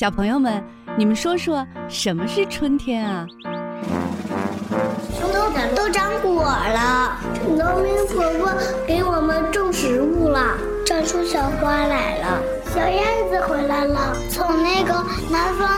[0.00, 0.64] 小朋友们，
[0.96, 3.26] 你们说说什么是春天啊？
[5.30, 8.50] 都都长果了，农民伯伯
[8.86, 12.42] 给我们种植物了，长出小花来了，
[12.74, 15.68] 小燕子回来了，从那个南方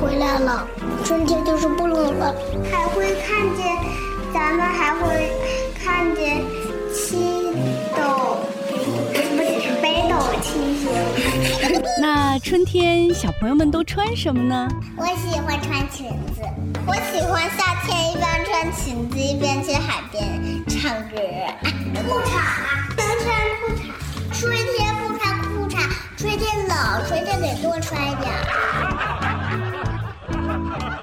[0.00, 0.66] 回来了。
[1.04, 2.34] 春天就是不冷了，
[2.72, 3.76] 还会看见，
[4.32, 5.30] 咱们还会
[5.80, 6.42] 看见
[6.92, 7.52] 七
[7.94, 8.23] 斗，不是不是北斗七星。
[12.00, 14.68] 那春天小朋友们都穿什么呢？
[14.96, 16.42] 我喜欢穿裙子，
[16.86, 21.16] 我喜欢夏天一边穿裙子一边去海边唱歌。
[22.06, 22.30] 裤衩，
[22.96, 23.26] 能穿
[23.60, 23.82] 裤衩。
[24.38, 25.74] 春天不穿裤衩，
[26.18, 26.76] 春天冷，
[27.08, 28.30] 春天得多穿一点。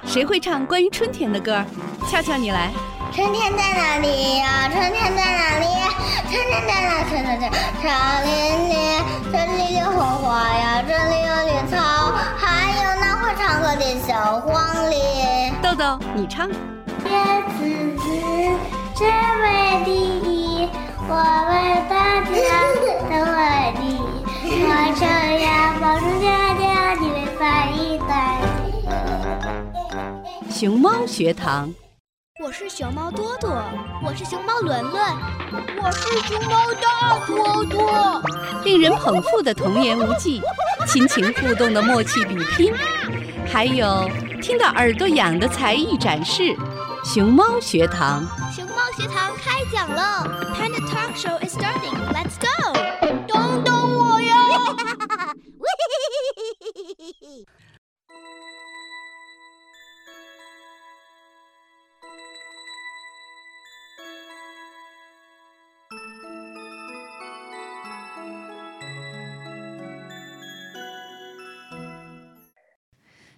[0.06, 1.64] 谁会唱关于春天的歌？
[2.08, 2.70] 俏俏，你来。
[3.14, 4.70] 春天在哪里呀？
[4.72, 5.66] 春天在哪里？
[6.30, 7.04] 春天在哪？
[7.10, 7.84] 春天在草
[8.24, 8.30] 林
[8.70, 8.72] 里，
[9.30, 11.76] 这里有红花呀，这里有绿草，
[12.38, 14.50] 还有那会唱歌的小黄
[14.90, 14.96] 鹂。
[15.62, 16.48] 豆豆，你唱。
[17.04, 17.12] 叶
[17.58, 17.60] 子
[17.98, 18.02] 子，
[18.94, 20.70] 只为第一，
[21.06, 21.12] 我
[21.50, 21.52] 为
[21.90, 21.92] 大
[22.24, 22.32] 家
[23.10, 23.40] 都为
[23.78, 24.00] 第一。
[24.64, 24.68] 我
[24.98, 25.04] 这
[25.44, 25.46] 样
[25.80, 26.24] 保重家
[26.54, 26.62] 家，
[26.98, 27.40] 你们翻
[27.76, 28.10] 译大
[30.50, 31.74] 熊猫学堂，
[32.42, 33.62] 我是熊猫多多，
[34.02, 35.00] 我是熊猫伦伦，
[35.80, 38.20] 我是熊猫大多多。
[38.64, 40.42] 令人捧腹的童言无忌，
[40.88, 42.74] 亲情互动的默契比拼，
[43.46, 44.10] 还有
[44.42, 46.56] 听到耳朵痒的才艺展示。
[47.04, 50.02] 熊猫学堂，熊猫学堂开讲喽
[50.52, 51.94] ！Panda Talk Show is starting.
[52.12, 52.72] Let's go！
[53.28, 54.34] 等等我呀！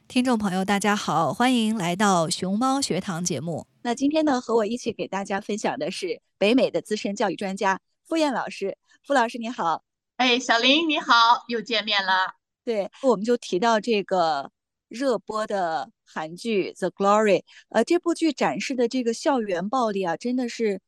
[0.06, 3.66] 听众朋友，大家好，欢迎来到熊猫学堂节目。
[3.82, 8.78] 那今天呢，和我一起给大家分享的是北美的资深教育专家傅燕老师。
[9.02, 9.82] 傅老师你好，
[10.18, 12.36] 哎，小林你好，又见面了。
[12.64, 14.52] 对，我们就提到这个
[14.86, 20.80] 热播的韩剧《The Glory》，呃，这部剧展示的这个校园暴力啊，真的是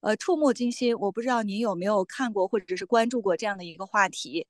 [0.00, 0.96] 呃触目惊心。
[0.98, 4.46] 我不知道您有没有看过或者是关注过这样的一个话题。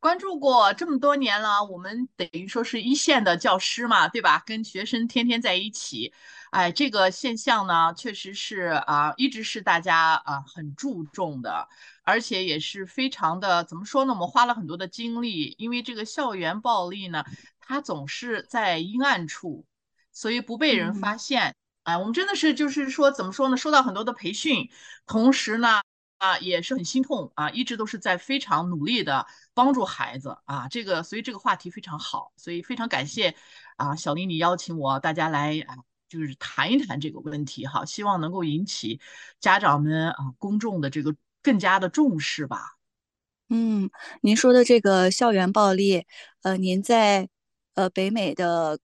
[0.00, 4.42] 关注过这么多年了，我们等于说是一线的教师嘛，对吧？
[4.44, 6.12] 跟学生天天在一起，
[6.50, 11.68] 哎，这个现象呢，确实是啊，一直是大家啊很注重的，
[12.02, 14.12] 而且也是非常的怎么说呢？
[14.12, 17.24] 我们花了很多的精力，因为这个校园暴力呢，
[17.62, 19.64] 它总是在阴暗处，
[20.12, 21.54] 所以不被人发现。
[21.84, 23.56] 哎，我们真的是就是说怎么说呢？
[23.56, 24.68] 收到很多的培训，
[25.06, 25.80] 同时呢。
[26.18, 33.34] 啊，也是很心痛啊，一直都是在非常努力的帮助孩子啊，这个所以这个话题非常好，所以非常感谢
[33.76, 35.74] 啊，小林你邀请我，大家来啊，
[36.08, 39.00] 就是谈一谈这个问题哈，希望能够引起
[39.40, 41.12] 家长们啊公众的这个
[41.42, 42.76] 更加的重视吧。
[43.48, 43.90] 嗯，
[44.20, 46.06] 您说的这个校园暴力，
[46.42, 47.28] 呃，您在
[47.74, 48.78] 呃北美的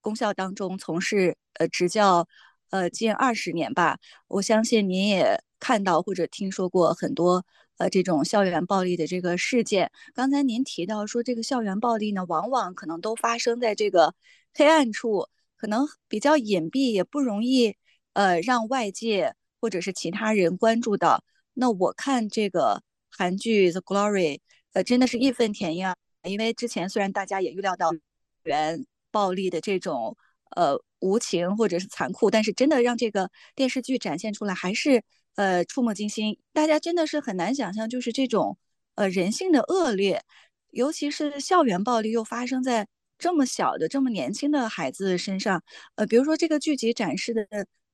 [0.00, 2.26] 公校当中从事呃执教
[2.70, 3.98] 呃近二十年吧，
[4.28, 5.42] 我相信您也。
[5.62, 7.44] 看到或者听说过很多
[7.76, 9.92] 呃这种校园暴力的这个事件。
[10.14, 14.14] 刚才您提到说，这个校园暴力呢，往往可能都发生在这个
[14.54, 15.28] 黑暗处，
[15.58, 17.76] 可能比较隐蔽，也不容易
[18.14, 21.22] 呃让外界或者是其他人关注到。
[21.52, 24.36] 那我看这个韩剧《The Glory》，
[24.72, 25.94] 呃，真的是义愤填膺，
[26.24, 27.98] 因为之前虽然大家也预料到校
[28.44, 30.16] 园暴力的这种
[30.56, 35.02] 呃无情或者是残酷，但是真的让这个电视剧展现出来，还是。
[35.36, 38.58] 呃，触目惊心，大家真的是很难想象，就是这种
[38.96, 40.22] 呃人性的恶劣，
[40.70, 45.62] 尤其是校园暴力又发生在这么小的、这么年轻的孩子身上。
[45.94, 47.46] 呃，比如说这个剧集展示的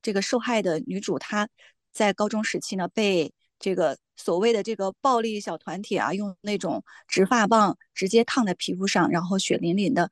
[0.02, 1.46] 这个受害的女主，她
[1.92, 10.10] 在高中时期呢，被这个所谓的这个暴力小团体啊，用那种直发棒直接烫在皮肤上，然后血淋淋的。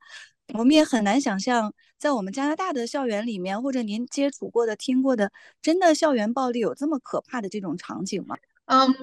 [0.53, 5.33] 我们也很难想象，在我们加拿大的校园里面，或者您接触过的、听过的，
[5.63, 8.37] 真的校园暴力有这么可怕的这种场景吗？
[8.67, 8.95] 嗯，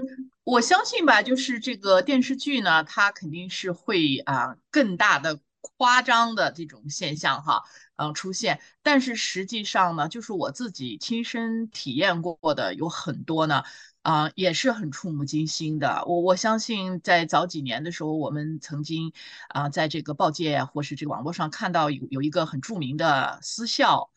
[0.44, 7.64] 我相信吧，就是这个电视剧呢，它肯定是会啊更大的夸张的这种现象哈，
[8.02, 8.60] 嗯出现。
[8.82, 13.64] 但是实际上呢，就是我自己亲身体验过的有很多呢。
[14.04, 16.04] 啊，也是很触目惊心的。
[16.08, 19.14] 我我相信，在早几年的时候，我们曾经
[19.50, 24.10] 啊，在这个报界或是这个网络上看到有有一个很著名的私校，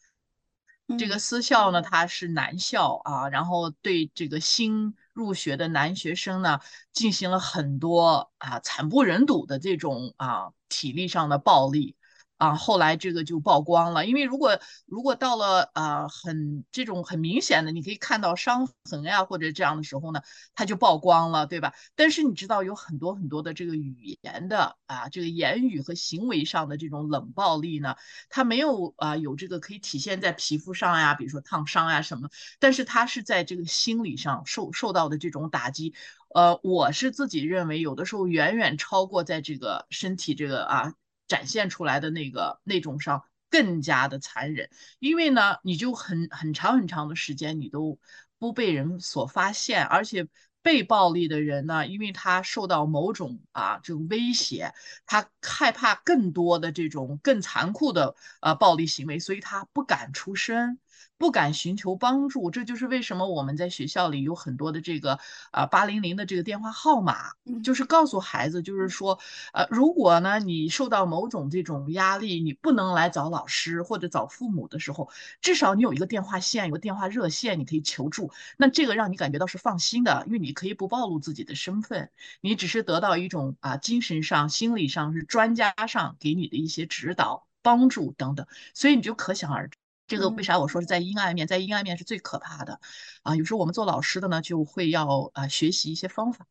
[0.99, 6.61] 这个私校呢，它是男校啊，然后对这个新入学的男学生呢，
[6.95, 11.95] 进行了很多啊惨不忍睹的这种啊体力上的暴力。
[12.37, 20.21] 啊，后来这个就曝光了，因为如果如果到了啊很这种很明显的，你可以看到伤痕呀或者这样的时候呢，
[20.55, 21.73] 它就曝光了，对吧？
[21.95, 27.95] 但是你知道有很多很多的这个语言的啊，这个言语和行为上的这种冷暴力呢，
[28.29, 32.29] 它没有啊有这个可以体现在皮肤上呀，比如说烫伤呀什么，
[32.59, 35.95] 但是它是在这个心理上受受到的这种打击，
[36.35, 40.95] 呃，我是自己认为有的时候远远超过在这个身体这个啊。
[41.27, 44.69] 展现出来的那个那种上更加的残忍，
[44.99, 47.99] 因为呢，你就很很长很长的时间你都
[48.39, 50.27] 不被人所发现，而且
[50.61, 54.75] 被暴力的人呢，因为他受到某种啊这种威胁，
[55.07, 60.79] 他害怕更多的这种更残酷的呃暴力行为，所以他不敢出声。
[61.17, 65.19] 不敢寻求帮助，这就是为什么我们在学校里有很多的这个
[65.51, 69.19] 啊八零零的这个电话号码，就是告诉孩子，就是说，
[69.53, 75.09] 呃，如果呢你受到某种这种压力，你不能来找老师或者找父母的时候，
[75.41, 78.31] 至少你有一个电话线，有个电话热线，你可以求助。
[78.57, 82.11] 那这个让你感觉到是放心的，因为你可以不暴露自己的身份，
[82.41, 89.79] 你只是得到一种啊精神上、心理上是专家上给你的一些指导、帮助等等，所以你就可想而知。
[90.07, 92.81] 这个为啥我说是在阴暗面，在阴暗面是最可怕的
[93.23, 93.35] 啊！
[93.37, 96.47] 有时候我们做老师的呢，就会要啊学习一些方法。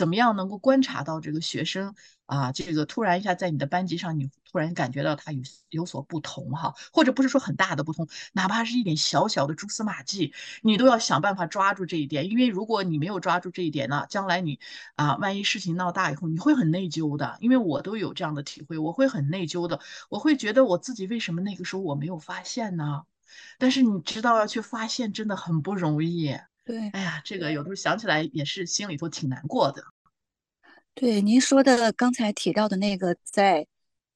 [0.00, 1.94] 怎么样能够观察到这个学生
[2.24, 2.52] 啊？
[2.52, 10.32] 这个突然一下在你的班级上，你突然感觉到他有有所不同哈，或者不是说很大的不同，哪怕是一点小小的蛛丝马迹，
[10.62, 12.30] 你都要想办法抓住这一点。
[12.30, 14.58] 因为如果你没有抓住这一点呢，将来你
[14.96, 17.36] 啊，万一事情闹大以后，你会很内疚的。
[17.40, 23.02] 因为我都有这样的体会，我会很内疚的，我会觉得我自己为什么那个时候我没有发现呢？
[23.58, 26.38] 但是你知道要去发现真的很不容易。
[26.64, 29.82] 对，哎呀，这个有的时候想起来也是心里头挺难过的。
[30.94, 33.66] 对，您说的刚才提到的那个在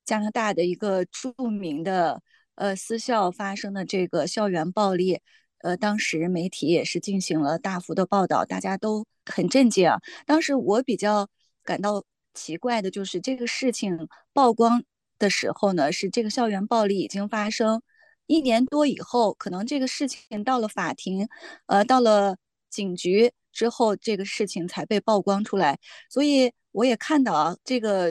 [0.04, 2.22] 加拿大的一个著名的
[2.56, 5.20] 呃私校发生的这个校园暴力，
[5.58, 9.98] 呃，当时媒体也是进行了大幅的报道，大家都很震惊啊。
[10.26, 11.28] 当时我比较
[11.62, 12.04] 感到
[12.34, 14.84] 奇怪的就是这个事情曝光
[15.18, 17.80] 的时候呢，是这个校园暴力已经发生
[18.26, 21.28] 一年多以后，可能这个事情到了法庭，
[21.66, 22.36] 呃，到了。
[22.70, 25.78] 警局之后，这个事情才被曝光出来，
[26.10, 28.10] 所以我也看到啊，这个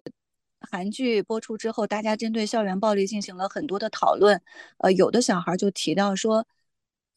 [0.62, 4.42] 韩剧播出之后，大家针对校园暴力进行了很多的讨论。
[4.78, 6.48] 呃，有的小孩就提到说，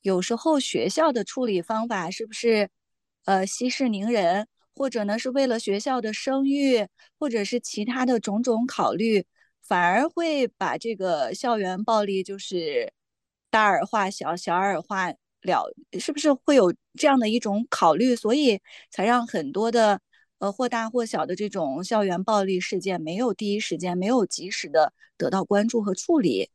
[0.02, 2.68] 有时候学校的处理方法是不是
[3.26, 6.88] 呃息事宁人，或者呢是为了学校的声誉，
[7.20, 9.24] 或者是其他的种种考虑，
[9.66, 12.92] 反而会把这个校园暴力就是
[13.50, 15.12] 大而化小，小而化。
[15.42, 18.60] 了，是不是会有这样的一种考虑，所以
[18.90, 20.00] 才让很多的
[20.38, 26.50] 呃或大或小的这种校园暴力事件没有第一时间、没有及时的得到关注和处理？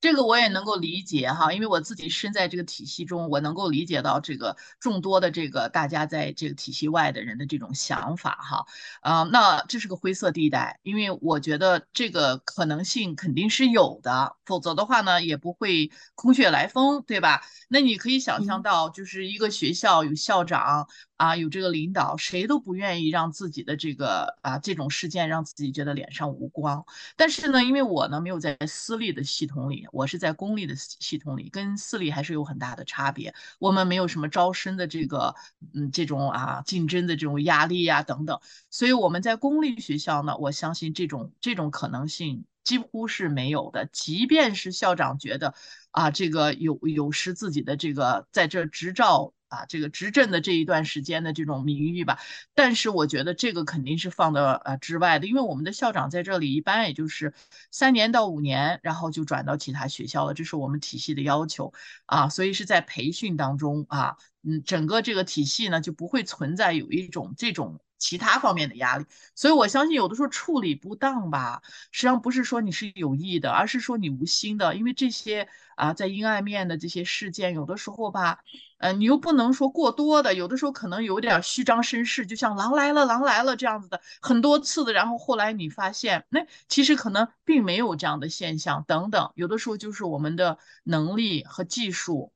[0.00, 8.66] 这个我也能够理解哈，因为我自己身在这个体系中，我能够理解到这个众多的这个大家在这个体系外的人的这种想法哈。
[9.00, 17.42] 啊，那这是个灰色地带，因为我觉得这个可能性肯定是有的，否则的话呢，也不会空穴来风，对吧？
[17.68, 20.88] 那你可以想象到，就是一个学校有校长。
[21.18, 26.86] 啊，有这个领导，谁都不愿意让自己的这个啊这种事件让自己觉得脸上无光。
[27.16, 33.34] 但是呢，因为我呢没有在私立的系统里，我是在公立的系统里，跟私立还是有很大的差别。
[33.58, 35.34] 我们没有什么招生的这个
[35.74, 43.88] 嗯这种啊竞争的这种压力呀等等，所以我们在公立学校呢，我相信这种这种可能性几乎是没有的。
[43.92, 45.52] 即便是校长觉得
[45.90, 49.34] 啊这个有有失自己的这个在这执照。
[49.48, 52.18] 啊，这个执政的这一段时间的这种名誉吧，
[52.54, 57.34] 但是我觉得这个肯定是放到呃之外的，因为我们的校长在这里一般也就是
[57.70, 61.72] 三年到五年，然后就转到其他学校了，这是我们体系的要求
[62.06, 67.80] 啊，所以是在培训当中啊，嗯，整个这个体系呢就不会存在有一种这种。
[67.98, 74.74] 其他方面的压力，所以我相信有的时候处理不当吧，实际上不是说你是有意的，而是说你无心的。
[74.76, 78.38] 因为这些啊，在阴暗面的这些事件，有的时候吧，
[78.78, 89.32] 呃，你又不能说过多的，有的时候可能有点虚张声势，就像狼来了，狼来了这样子的很多次的，然后后来你发现，那其实可能并没有这样的现象等等。
[89.34, 92.32] 有的时候就是我们的能力和技术。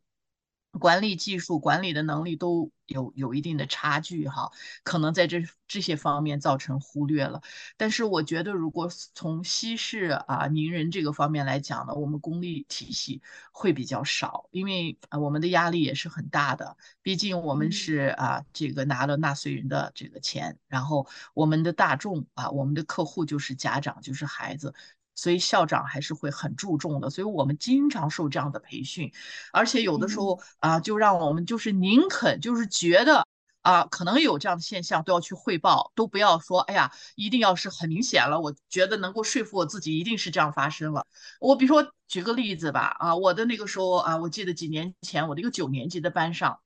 [0.79, 4.51] 管理技术、管理的能力都有有一定的差距哈，
[4.85, 7.43] 可能在这这些方面造成忽略了。
[7.77, 13.21] 但是我觉得，如果从西式啊名人这个方面来讲呢，我们公立体系
[13.53, 24.75] 会比较少，因为啊我们的压力也是很大的，毕竟我们是啊这个拿了纳税人的这个钱，然后我们的大众啊我们的客户就是家长就是孩子。
[25.15, 29.13] 所以校长还是会很注重的，所以我们经常受这样的培训，
[29.53, 33.27] 而且有的时候啊，就让我们就是宁肯就是觉得
[33.61, 41.07] 啊，可能有这样的现象都要去汇报，都不要说哎呀，一定要是很明显了，我觉得能够说服我自己一定是这样发生了。
[41.41, 46.59] 我比如说举个例子吧，啊，我的那个时候啊，我记得几年前我的一个九年级的班上。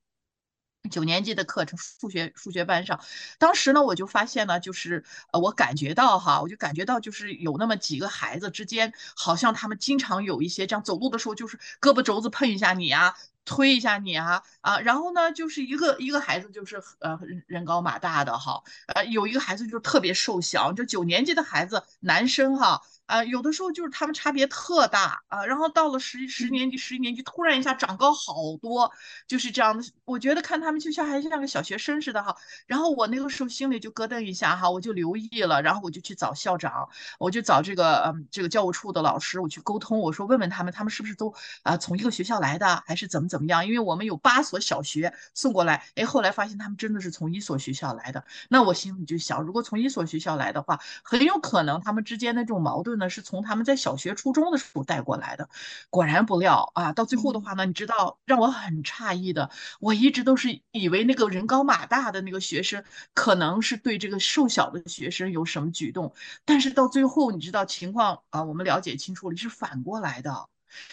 [0.91, 3.01] 九年级的课程，数学数学班上，
[3.39, 13.15] 当时呢，我就发现呢，就是呃，我感觉到哈，我就感觉到就是有那么几个孩子之间，好像他们经常有一些这样走路的时候，就是胳膊肘子碰一下你啊，
[13.45, 22.83] 推一下你啊啊，然后呢，就是一个一个孩子就是呃人高马大的哈，呃有一个孩子就特别瘦小，就九年级的孩子，男生哈。
[23.07, 28.91] 啊，有的时候就是他们差别特大啊，然后到了十十年级、十一年级，突然一下长高好多，
[29.29, 29.85] 就是这样的。
[30.05, 32.37] 我觉得看他们就像还像个小学生似的哈。
[32.67, 36.89] 然后我那个时候心里就咯噔一下哈，我就留意了，然后我就去找校长，
[37.21, 41.33] 我就找这个嗯这个教务处的老师，我去沟通，我说问问他们，他们是不是都
[41.63, 43.65] 啊从一个学校来的，还是怎么怎么样？
[43.65, 48.25] 因为我们有八所小学送过来，哎，后来发现他们真的是从一所学校来的。
[48.49, 52.96] 那我心里就想，如果从一所学校来的话，很有可能他们之间的这种矛盾。
[52.97, 55.49] 呢，是从他们在小学、初中的时候带过来的。
[55.91, 59.51] 果然不料啊，到最后的话呢，你知道让我很诧异的，
[59.81, 62.85] 我一直都是以为那个人高马大的那个学生
[63.15, 70.49] 可能是对这个瘦小的学生有什么举动，但是到最后你知道情况啊，我们了解清楚了是反过来的。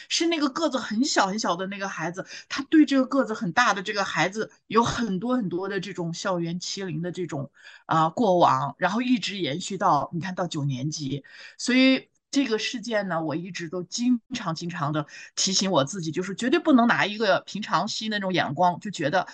[0.09, 7.51] 是那个个子很小很小的那个孩子，他对这个个子很大的这个孩子有很多很多的这种校园欺凌的这种
[7.85, 11.23] 啊过往，然后一直延续到你看到九年级，
[11.57, 19.27] 所以这个事件呢，我一直都经常经常的提醒我自己，就是绝对不能拿一个平常心那种眼光，就觉得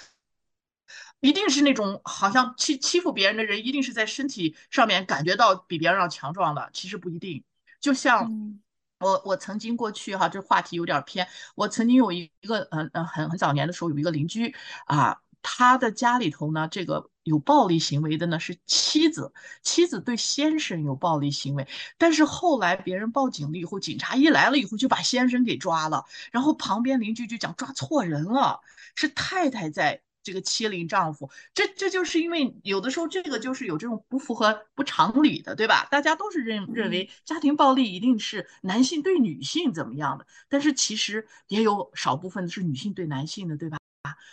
[1.20, 7.44] 一定是那种好像欺欺负别人的人，一定是在身体上面感觉到比别人要强壮的，其实不一定，
[7.80, 8.62] 就像。
[9.00, 11.28] 我我曾经过去哈，这话题有点偏。
[11.56, 14.54] 我曾经有一个嗯嗯很很早年的时候，有一个邻居
[14.88, 19.32] 啊，他的家里头呢，这个有暴力行为的呢是妻子，
[19.64, 21.66] 妻子对先生有暴力行为，
[21.98, 28.60] 但是后来别人报警了以后，警察一来了以后就把先生给抓了，然后旁边邻居就讲抓错人了，
[28.96, 30.02] 是太太在。
[30.22, 35.88] 这个欺凌丈夫，这这就是因为有的时候这个就是有这种不符合不常理的，对吧？
[35.90, 43.78] 大家都是认认为家庭暴力一定是男性对女性怎么样的，但是其实也有少部分是女性对男性的，对吧？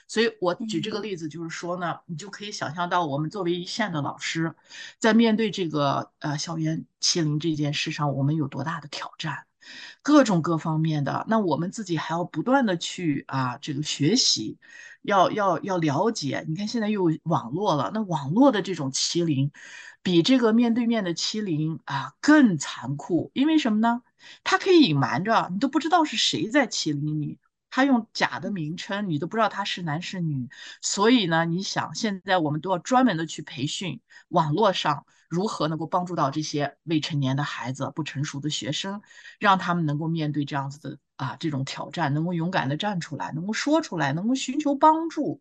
[0.09, 4.55] 所以我举这个例子就是说呢，你就可以想象到我们作为一线的老师，
[4.99, 9.47] 在面对这个呃校园欺凌这件事上，我们有多大的挑战。
[10.00, 14.59] 各种各方面的，那我们自己还要不断的去啊，这个学习，
[15.06, 16.44] 要要要了解。
[16.48, 19.50] 你看现在又网络了，那网络的这种欺凌，
[20.02, 23.30] 比这个面对面的欺凌啊更残酷。
[23.32, 24.02] 因为什么呢？
[24.44, 27.38] 他可以隐瞒着，你都不知道是谁在欺凌你。
[27.70, 30.48] 他用假的名称，你都不知道他是男是女。
[30.82, 35.06] 所以呢，你想，现在我们都要专门的去培训网络上。
[35.28, 39.02] 如何能够帮助到这些未成年的孩子、不成熟的学生，
[39.40, 45.40] 让他们能够面对这样子的啊这种挑战，能够勇敢的站出来，能够说出来，能够寻求帮助。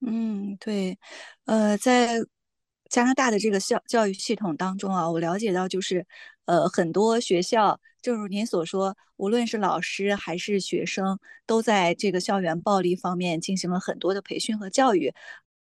[0.00, 0.98] 嗯，对，
[1.46, 2.18] 呃，在
[2.88, 6.06] 加拿大的这个教教育系统当中啊，我了解到就是，
[6.46, 15.12] 呃，很多学校，正如您所说，无论是老师还是学生，都在这个校园暴力方面进行了很多的培训和教育。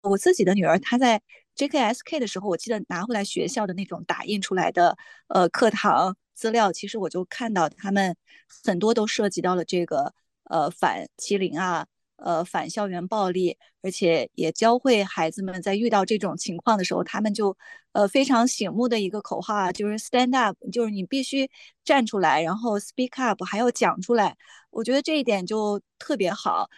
[0.03, 1.23] 我自己的女儿，她在。
[1.57, 4.97] JKSK 的时候，我记得拿回来学校的那种打印出来的
[5.29, 8.17] 呃课堂资料，其实我就看到他们
[8.65, 17.55] 很多都涉及到了这个呃反欺凌啊，呃反校园暴力，而且也教会孩子们在遇到这种情况的时候，他们就
[17.93, 21.51] 呃非常醒目的一个口号啊，就是 Stand up，就是你必须
[21.85, 24.35] 站出来，然后 Speak up，还要讲出来。
[24.71, 26.71] 我觉得这一点就特别好。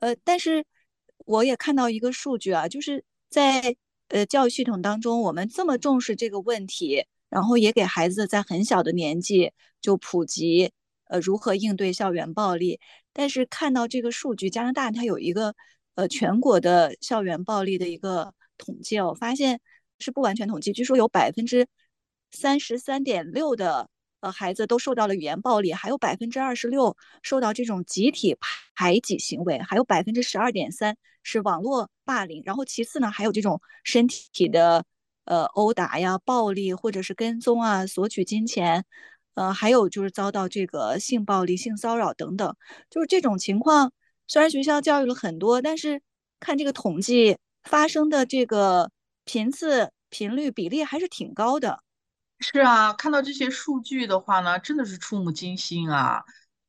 [0.00, 0.64] 呃，但是
[1.26, 3.76] 我也看到一个数据啊，就是在
[4.08, 10.72] 呃，教育系统当中，我们这么重视这个问题，然后也给孩子在很小的年纪就普及，
[11.04, 12.80] 呃，如何应对校园暴力。
[13.12, 15.54] 但是看到这个数据，加拿大它有一个
[15.94, 19.60] 呃全国的校园暴力的一个统计，我发现
[19.98, 21.66] 是不完全统计，据说有百分之
[22.30, 23.88] 三十三点六的
[24.20, 28.36] 呃孩子都受到了语言暴力，还有百分之二十六受到这种集体
[28.74, 34.84] 排挤行为，还有百分之十二点三是网络霸凌，然后其次呢还有这种身体的
[35.30, 38.84] 呃殴打呀、暴力或者是跟踪啊、索取金钱，
[39.34, 42.56] 呃还有就是遭到这个性暴力、性骚扰等等，
[42.90, 43.92] 就是这种情况。
[44.26, 46.02] 虽然学校教育了很多，但是
[46.40, 48.90] 看这个统计发生的这个
[49.24, 51.78] 频次、频率、比例还是挺高的。
[52.40, 56.24] 是啊，看到这些数据的话呢，真的是触目惊心啊！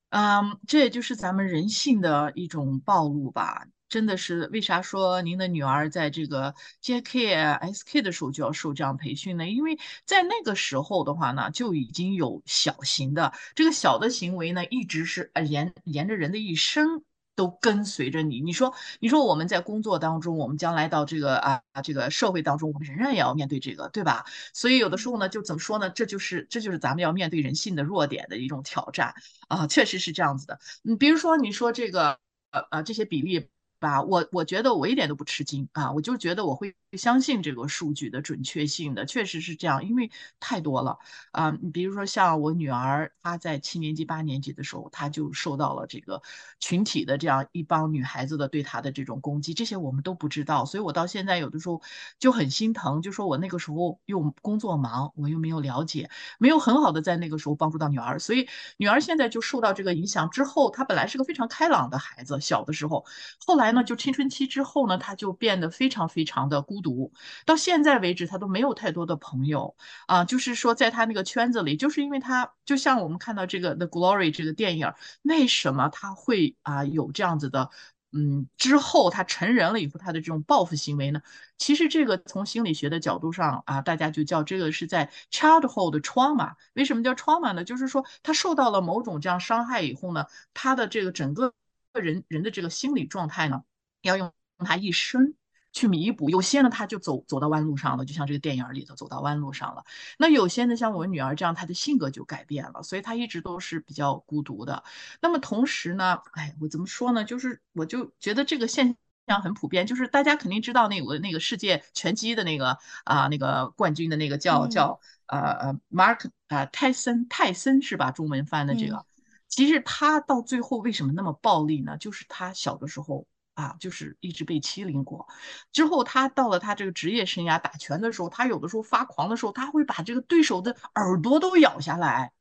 [0.09, 3.65] 嗯，这也就是咱们人性的一种暴露吧。
[3.91, 9.47] 真的是，为啥说您的女儿在这个 JK、SK 的时候就要受这样培训呢？
[9.49, 17.03] 因为在那个时候的话呢，就已经有小型的这个小的行为呢，一直是呃沿沿着人的一生。
[17.33, 24.25] 都跟随着你，你说，你说我们在工作当中，我们将来到这个啊这个社会当中，我们仍然也要面对这个，对吧？
[24.53, 25.89] 所以有的时候呢，就怎么说呢？
[25.89, 29.13] 这就是这就是咱们要面对人性的弱点的一种挑战
[29.47, 30.59] 啊，确实是这样子的。
[30.83, 32.19] 嗯，比如说你说这个
[32.51, 33.49] 呃呃这些比例。
[33.81, 40.97] 吧，我我觉得我一点都不吃惊啊，我就觉得我会相信这个数据的准确性的，确实是这样，因为太多了
[41.31, 41.51] 啊。
[41.61, 46.21] 你比如说像我女儿，她在七年级、八年级的时候，她就受到了这个
[46.59, 51.81] 群体的这样一帮女孩子的对她的这种攻击，这些我们都不知道，所以我到现在有的时候
[52.19, 63.03] 就很心疼，就说我那个时候又工作忙，我又没有了解，没有很好的在那个时候帮助到女儿，所以女儿现在就受到这个影响之后，她本来是个非常开朗的孩子，小的时候，
[63.47, 63.71] 后来。
[63.71, 67.11] 呢就青春期之后呢，她就变得非常非常的孤独，
[67.45, 69.75] 到现在为止他都没有太多的朋友
[70.07, 70.25] 啊。
[70.25, 74.91] 就是说，在他那个圈子里，就是因为他就像我们看到这个《The Glory》这个电影，
[75.23, 77.69] 为什么他会啊有这样子的？
[78.13, 81.21] 嗯，之后他成人了以后，他的这种报复行为呢？
[81.57, 86.55] 其实这个从心理学的角度上啊，大家就叫这个是在 childhood trauma。
[86.73, 87.63] 为什么叫 trauma 呢？
[87.63, 91.53] 就是说他受到了某种这样伤害以后呢，他的这个整个。
[91.93, 93.63] 人人的这个心理状态呢，
[94.01, 95.33] 要用他一生
[95.73, 96.29] 去弥补。
[96.29, 99.83] 有些呢，他就走走到弯路上了，就像这个电影里头走到弯路上了。
[100.17, 104.83] 那有些呢，像我女儿这样，她的性格就改变了，所以她一直都是比较孤独的。
[105.21, 107.23] 那么同时呢，哎，我怎么说呢？
[107.23, 108.95] 就是我就觉得这个现
[109.27, 118.11] 象很普遍，就是大家肯定知道那个那个世界拳击的那个啊那个冠军的那个叫叫呃呃 Mark 啊泰森泰森是吧？
[118.11, 119.05] 中文翻的这个。
[119.47, 121.97] 其实他到最后为什么那么暴力呢？
[121.97, 123.27] 就是他小的时候
[123.61, 125.27] 啊，就是一直被欺凌过。
[125.71, 132.31] 之后他到了他这个职业生涯打拳的时候，他有的时候发狂的时候，他会把这个对手的耳朵都咬下来，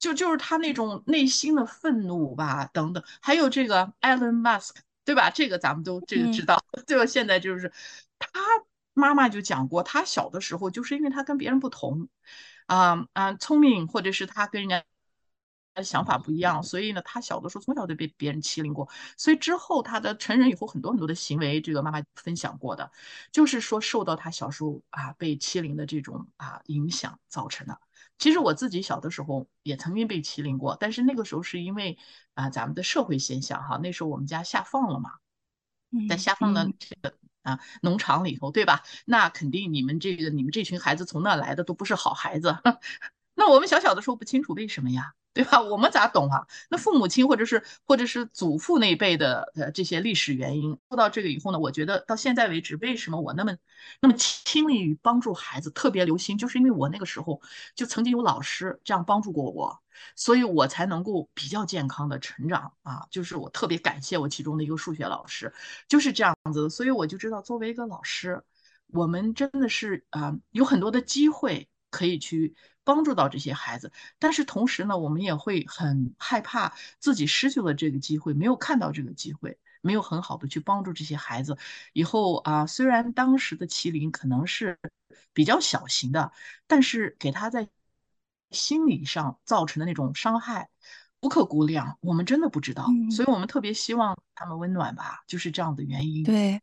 [0.00, 3.04] 就就是他那种内心的愤怒吧，等等。
[3.22, 5.30] 还有这个 Elon Musk，对吧？
[5.30, 6.64] 这个咱们都这个知道。
[6.86, 7.06] 对吧？
[7.06, 7.72] 现在就是
[8.18, 8.40] 他
[8.94, 12.08] 妈妈就讲过，他小的时候就是因为他跟别人不同，
[12.66, 14.82] 啊啊，聪明，或者是他跟人家。
[15.82, 22.90] 想法不一样，所以呢，他小的时候从小就被别人欺凌过，所以之后他的成人以后很多很多的行为，这个妈妈分享过的，
[23.32, 27.80] 就是说受到他小时候啊被欺凌的这种啊影响造成的。
[28.18, 31.96] 其实我自己小的时候也曾经被欺凌过，但是那个时候是因为
[32.34, 35.12] 啊咱们的社会现象哈，那时候我们家下放了嘛，
[36.08, 38.82] 在下放的这个啊农场里头，对吧？
[39.06, 42.54] 那肯定你们这个你们这群孩子从那来的都不是好孩子，
[43.34, 45.14] 那我们小小的时候不清楚为什么呀？
[45.32, 45.60] 对吧？
[45.60, 46.44] 我们咋懂啊？
[46.68, 53.56] 那父母亲或者是或者是祖父那一辈的呃这些历史原因，说到这个以后呢，我觉得到现在为止，为什么我那么
[54.00, 57.40] 那么倾力于帮助孩子，特别留心，就是因为我那个时候
[57.76, 59.80] 就曾经有老师这样帮助过我，
[60.16, 63.06] 所以我才能够比较健康的成长啊。
[63.08, 65.52] 就是我特别感谢我其中的一个数学老师，
[65.88, 68.42] 就是这样子，所以我就知道作为一个老师，
[68.88, 72.56] 我们真的是啊有很多的机会可以去。
[72.90, 81.56] 帮助到这些孩子，但是同时呢，我们也会很害怕自己失去了这个机会，没有看到这个机会，没有很好的去帮助这些孩子。
[81.92, 84.76] 以后啊，虽然当时的麒麟可能是
[85.32, 86.32] 比较小型的，
[86.66, 87.68] 但是给他在
[88.50, 90.68] 心理上造成的那种伤害
[91.20, 92.88] 不可估量，我们真的不知道。
[93.12, 96.24] 所以我们特别希望他们温暖吧，就是这样的原因。
[96.24, 96.60] 对，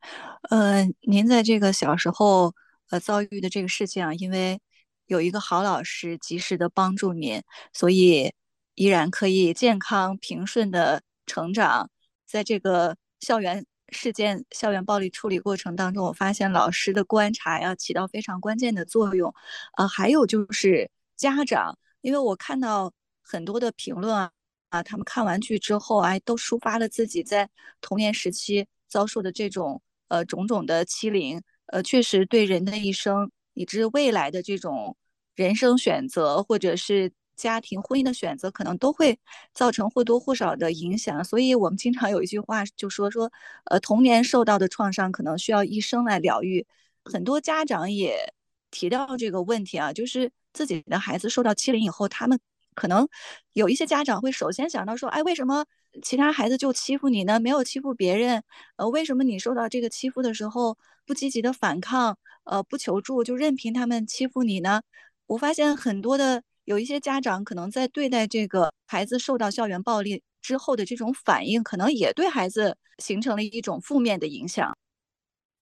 [0.49, 2.53] 呃，您在这个小时候
[2.89, 4.59] 呃遭遇的这个事情啊，因为。
[5.07, 7.41] 有一个好老师及时的帮助您，
[7.73, 8.33] 所以
[8.75, 11.89] 依然可以健康平顺的成长。
[12.25, 19.33] 在这个校园事件、校园暴力处理过程当中，我发现老师的观察要起到非常关键的作用。
[19.77, 22.91] 呃，还有就是家长，因为我看到
[23.23, 24.31] 很多的评论啊，
[24.69, 33.31] 啊，他们看完剧之后，哎，都抒发了自己在童年时期遭受的这种呃种种的欺凌，呃，确实对人的一生。
[33.57, 34.95] 以致未来的这种
[35.35, 39.19] 人生选择，或者是家庭婚姻的选择，可能都会
[39.53, 41.23] 造成或多或少的影响。
[41.23, 43.31] 所以我们经常有一句话就说说，
[43.65, 46.65] 呃，童年受到的创伤可能需要一生来疗愈。
[47.03, 48.33] 很多家长也
[48.71, 52.39] 提到这个问题啊，就是自己的孩子受到欺凌以后，他们
[52.77, 53.07] 可能
[53.53, 55.65] 有一些家长会首先想到说，哎，为什么
[56.03, 57.39] 其他孩子就欺负你呢？
[57.39, 58.43] 没有欺负别人，
[58.77, 64.81] 呃，为什么你受到这个欺负的时候不积极的反抗，呃，不求助，就任凭他们欺负你呢？
[65.25, 74.77] 我发现很多的有一些家长可能在对待这个孩子受到校园暴力之后的这种反应，可能也对孩子形成了一种负面的影响。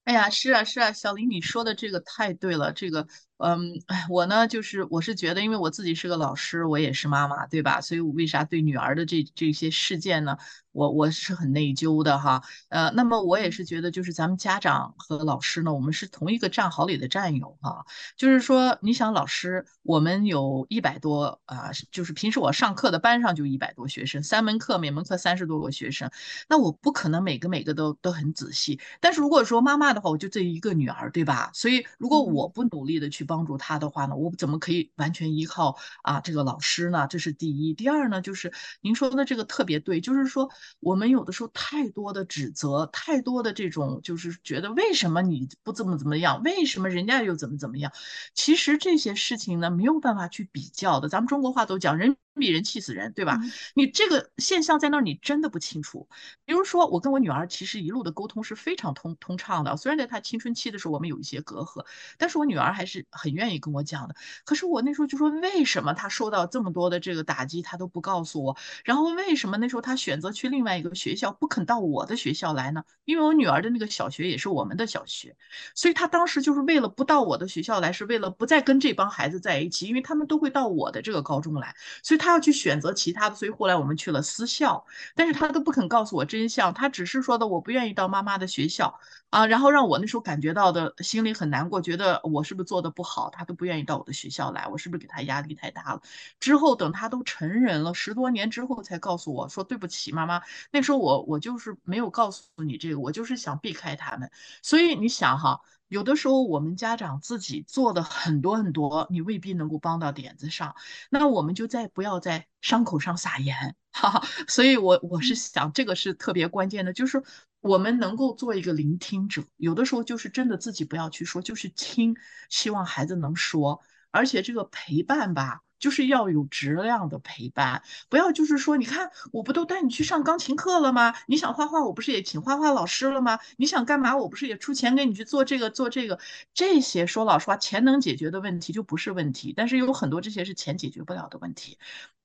[0.04, 2.72] 哎呀，是啊，是啊，小林，你说的这个太对了。
[2.72, 7.82] 这个，嗯，哎，我呢，就是我是觉得，因为我自己是个老师，我也是妈妈，对吧？
[7.82, 10.38] 所以，我为啥对女儿的这这些事件呢？
[10.72, 12.42] 我我是很内疚的哈。
[12.70, 17.86] 呃，那么我也是觉得，就是咱们家长和老师呢，我们是同一个战壕里的战友哈。
[18.18, 26.10] 就是说，你想，老师，我们有一百多啊，就是平时我上课的班上就一百多学生，三门课，每门课三十多个学生，
[26.50, 28.80] 那我不可能每个每个都都很仔细。
[29.00, 31.52] 但是如果说妈妈的话，我就这一个女儿，对吧？
[31.54, 37.08] 所以如果我不努力的去帮助他的话呢，我怎么可以完全依靠啊这个老师呢？
[37.08, 37.74] 这是第一。
[37.74, 47.92] 第二呢，就是您说的这个特别对，就是说我们有的时候太多的指责，太多的这种就是觉得为什么你不怎么怎么样，为什么人家又怎么怎么样？
[48.34, 51.10] 其实这些事情呢，没有办法去比较的。
[51.10, 52.18] 咱们中国话都讲人。
[52.36, 53.40] 比人气死人，对吧？
[53.74, 56.08] 你这个现象在那儿，你真的不清楚。
[56.46, 59.78] 比如说，我跟我女儿其实一路的沟通是非常通通畅的。
[59.78, 61.86] 虽然在她青春期的时候，我们有一些隔阂，
[62.18, 64.16] 但是我女儿还是很愿意跟我讲的。
[64.44, 68.58] 可是我那时候就说，为什么她受到这么多的这个打击，她都不告诉我？
[68.84, 72.84] 然后为什么那时候她选择去另外一个学校，不肯到我的学校来呢？
[73.06, 75.36] 因为我女儿的那个小学也是我们的小学，
[75.74, 82.25] 所以她当时就是为了不到我的学校来，是为了不再跟这帮孩子在一起，因为他们都会到我的这个高中来，所以她。
[82.26, 84.84] 他要去选择其他的，所以后来我们去了私校，
[85.14, 96.02] 但是他都不肯告诉我真相，他只是说的我不愿意到妈妈的学校啊，然后让我那时候感觉到的心里很难过，觉得我是不是做的不好，他都不愿意到我的学校来，我是不是给他压力太大了？
[96.40, 104.32] 之后等他都成人了，十多年之后才告诉我说对不起妈妈，那时候我我就是没有告诉你这个，我就是想避开他们，
[104.64, 105.62] 所以你想哈。
[105.88, 110.76] 有的时候，我们家长自己做的很多很多，你未必能够帮到点子上。
[111.10, 114.28] 那我们就再不要在伤口上撒盐，哈哈。
[114.48, 117.22] 所以，我我是想，这个是特别关键的，就是
[117.62, 119.44] 我们能够做一个聆听者。
[119.58, 122.16] 有的时候，就是真的自己不要去说，就是听，
[122.50, 125.62] 希望孩子能说，而且这个陪伴吧。
[125.80, 131.14] 就是要有质量的陪伴，不要就是说，你看我不都带你去上钢琴课了吗？
[131.28, 133.40] 你想画画，我不是也请画画老师了吗？
[133.58, 136.20] 你想干嘛，我不是也出钱给你去做这个做这个？
[136.54, 141.78] 这些说老实话，钱能解决的问题就不是问题，但是有很多这些是钱解决不了的问题，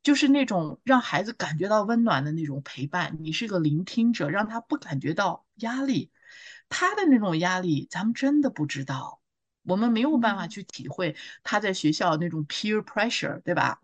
[0.02, 6.10] 就是那种让孩子感觉到温暖的那种陪伴，你是个聆听者，让他不感觉到压力，
[6.68, 9.19] 他的那种压力，咱们真的不知道。
[9.70, 13.80] 我们没有办法去体会他在学校那种 peer pressure，对吧？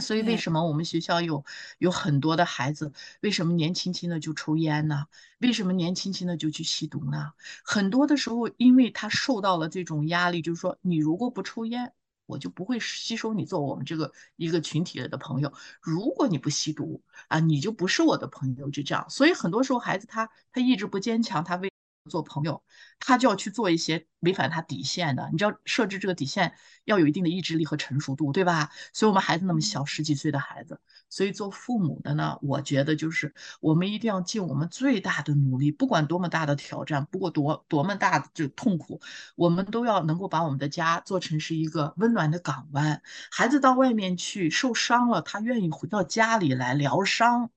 [0.00, 1.44] 所以为什么我们学校有
[1.78, 5.06] 有很多的孩子，为什么年轻轻的就抽烟呢？
[5.40, 7.32] 为什么年轻轻的就去吸毒呢？
[7.64, 11.92] 很多的时候，因为他受到了这种压力，就是说，你如果不抽烟，
[12.26, 19.04] 我就不会吸收你做我们这个一个群体的朋友；如果你不吸毒啊，你就不是我的朋友，就这样。
[19.10, 21.71] 所以很多时候，孩子他他意志不坚强，他为
[22.10, 22.62] 做朋友，
[22.98, 25.28] 他就要去做一些违反他底线的。
[25.30, 28.70] 你知道，设置这个底线要有一定的意志力和成熟度，对吧？
[28.92, 39.00] 所以，我们孩子那么小，十几岁的孩子，所以做父母的呢，我觉得就是我们一定要尽我们最大的努力，不管多么大的挑战，不过多多么大的这痛苦，
[39.36, 43.00] 我们都要能够把我们的家做成是一个温暖的港湾。
[43.30, 47.50] 孩子到外面去受伤了，他愿意回到家里来疗伤。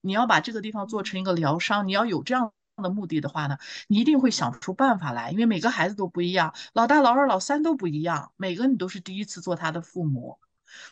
[0.00, 2.52] 你要把这个地方做成一个疗伤，你要有这样。
[2.82, 10.38] 的目的的话呢，你一定会想出办法来，因为每个孩子都不一样，老大、老二、老三都不一样，每个你都是第一次做他的父母，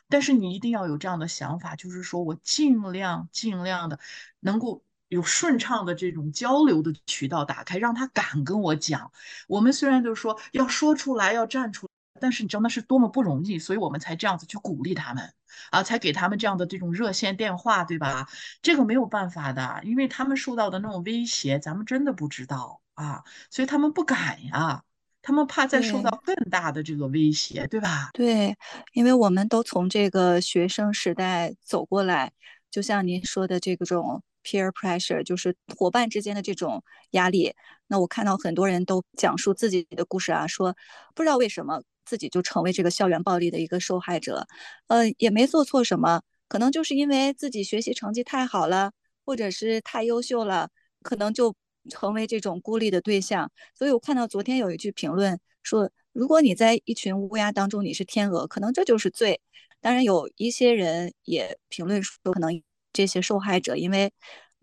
[0.08, 3.98] 但是你一定要有这样的想法，就是说我尽量尽量的
[4.40, 9.12] 能够有顺畅的这种交流的渠道打开，让他敢跟我讲。
[9.48, 11.88] 我们虽然就是说要说出来，要站出。
[12.20, 15.32] 但是你知道那是多么不容易，所以我们才这样子去鼓励他们
[15.70, 18.28] 啊，才给他们这样的这种热线电话，对吧？
[18.62, 24.82] 这个没有办法的，因为他们受到的那种威胁，咱们真的不知道啊，所以他们不敢呀，
[25.22, 28.10] 他们怕再受到更大的这个威胁，对吧？
[28.12, 28.56] 对，
[28.92, 32.32] 因为我们都从这个学生时代走过来，
[32.70, 37.54] 就像您说的这种 peer pressure，就是伙伴之间的这种压力。
[37.88, 40.76] 那我看到很多人都讲述自己的故事啊，说
[41.14, 41.82] 不知道为什么。
[42.06, 44.46] 自己就成为这个校园暴力的一个受害者，
[44.86, 48.92] 呃，也没做错什么，可能就是因为自己学习成绩太好了，
[49.24, 50.70] 或者是太优秀了，
[51.02, 51.54] 可能就
[51.90, 53.50] 成为这种孤立的对象。
[53.74, 59.40] 所以我看到昨天有一句评论说，如果你在一群乌鸦当中你是天鹅，可能这就是罪。
[59.80, 64.12] 当然有一些人也评论说，可能这些受害者因为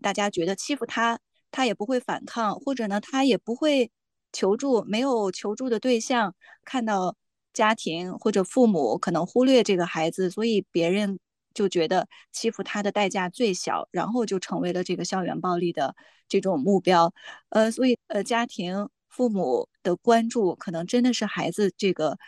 [0.00, 3.90] 大家觉得欺负他，他也不会反抗，或者呢他也不会
[4.32, 7.16] 求助，没有求助的对象，看到。
[7.54, 11.18] 家庭或者父母可能忽略这个孩子，所以别人
[11.54, 15.94] 就觉得欺负他的代价最小，然后就成为了这个校园暴力的
[16.28, 17.14] 这种目标。
[17.50, 22.18] 呃，所以呃，家庭父母的关注可能真的是孩子这个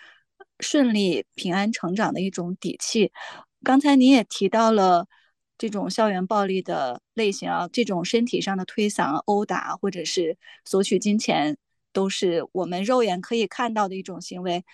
[0.61, 3.13] 顺利平安成长的一种底气。
[3.65, 5.07] 刚才你也提到了
[5.59, 11.57] 这种校园暴力的类型啊，这种身体上的推搡、殴打或者是索取金钱，
[11.93, 14.65] 都是我们肉眼可以看到的一种行为。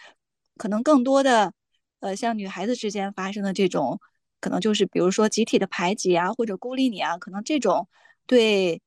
[0.56, 1.52] 可能更多的，
[2.00, 4.00] 呃，像女孩子之间发生的这种，
[4.40, 7.88] 可能就是比如说集体的排挤啊，或者孤立你啊，可能这种
[8.26, 8.80] 对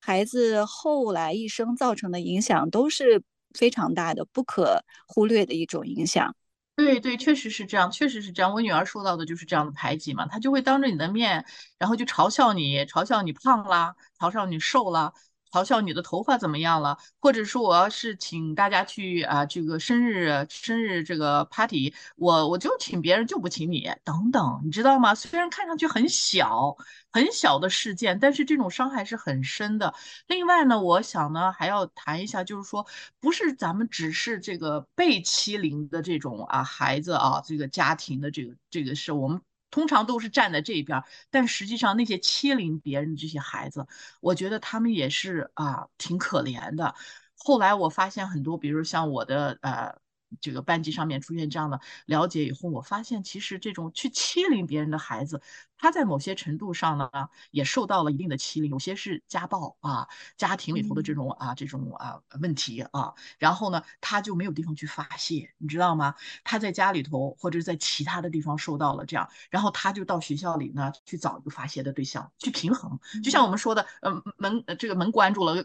[0.00, 3.22] 孩子后来一生造成的影响都是
[3.54, 6.34] 非常大的，不可忽略的一种影响。
[6.76, 8.52] 对对，确实是这样，确实是这样。
[8.52, 11.44] 我女儿受到的就是这样的排挤嘛，她就会当着你的面，
[11.78, 15.14] 然后就嘲笑你，嘲笑你胖啦，嘲笑你瘦啦。
[15.52, 25.14] 嘲笑你的头发怎么样了，或者说我要是请大家去啊这个生日生日这个 party，我我就请别人就不请你等等，你知道吗？
[25.14, 26.76] 虽然看上去很小
[27.10, 29.94] 很小的事件，但是这种伤害是很深的。
[30.26, 32.86] 另外呢，我想呢还要谈一下，就是说
[33.20, 39.40] 不是咱们只是这个被欺凌的这种啊孩子啊这个家庭的这个这个事，我们。
[39.70, 43.86] 通常都是站在这边，但实际上那些欺凌别人这些孩子，
[44.20, 46.94] 我觉得他们也是啊，挺可怜的。
[47.36, 50.05] 后来我发现很多，比如像我的呃。
[50.40, 55.40] 这个班级上面出现这样的了解以后，我发现其实这种去欺凌别人的孩子，
[55.78, 57.10] 他在某些程度上呢，
[57.50, 66.14] 也受到了一定的欺凌，有些是家暴啊，家庭里头的这种啊这种啊问题啊，然后呢，他就没有地方去发泄，你知道吗？
[66.44, 72.98] 他在家里头或者在其他的地方受到了这样，然后他就到学校里呢去找一个发泄的对象，去平衡。
[73.22, 75.64] 就像我们说的，嗯，门这个门关住了，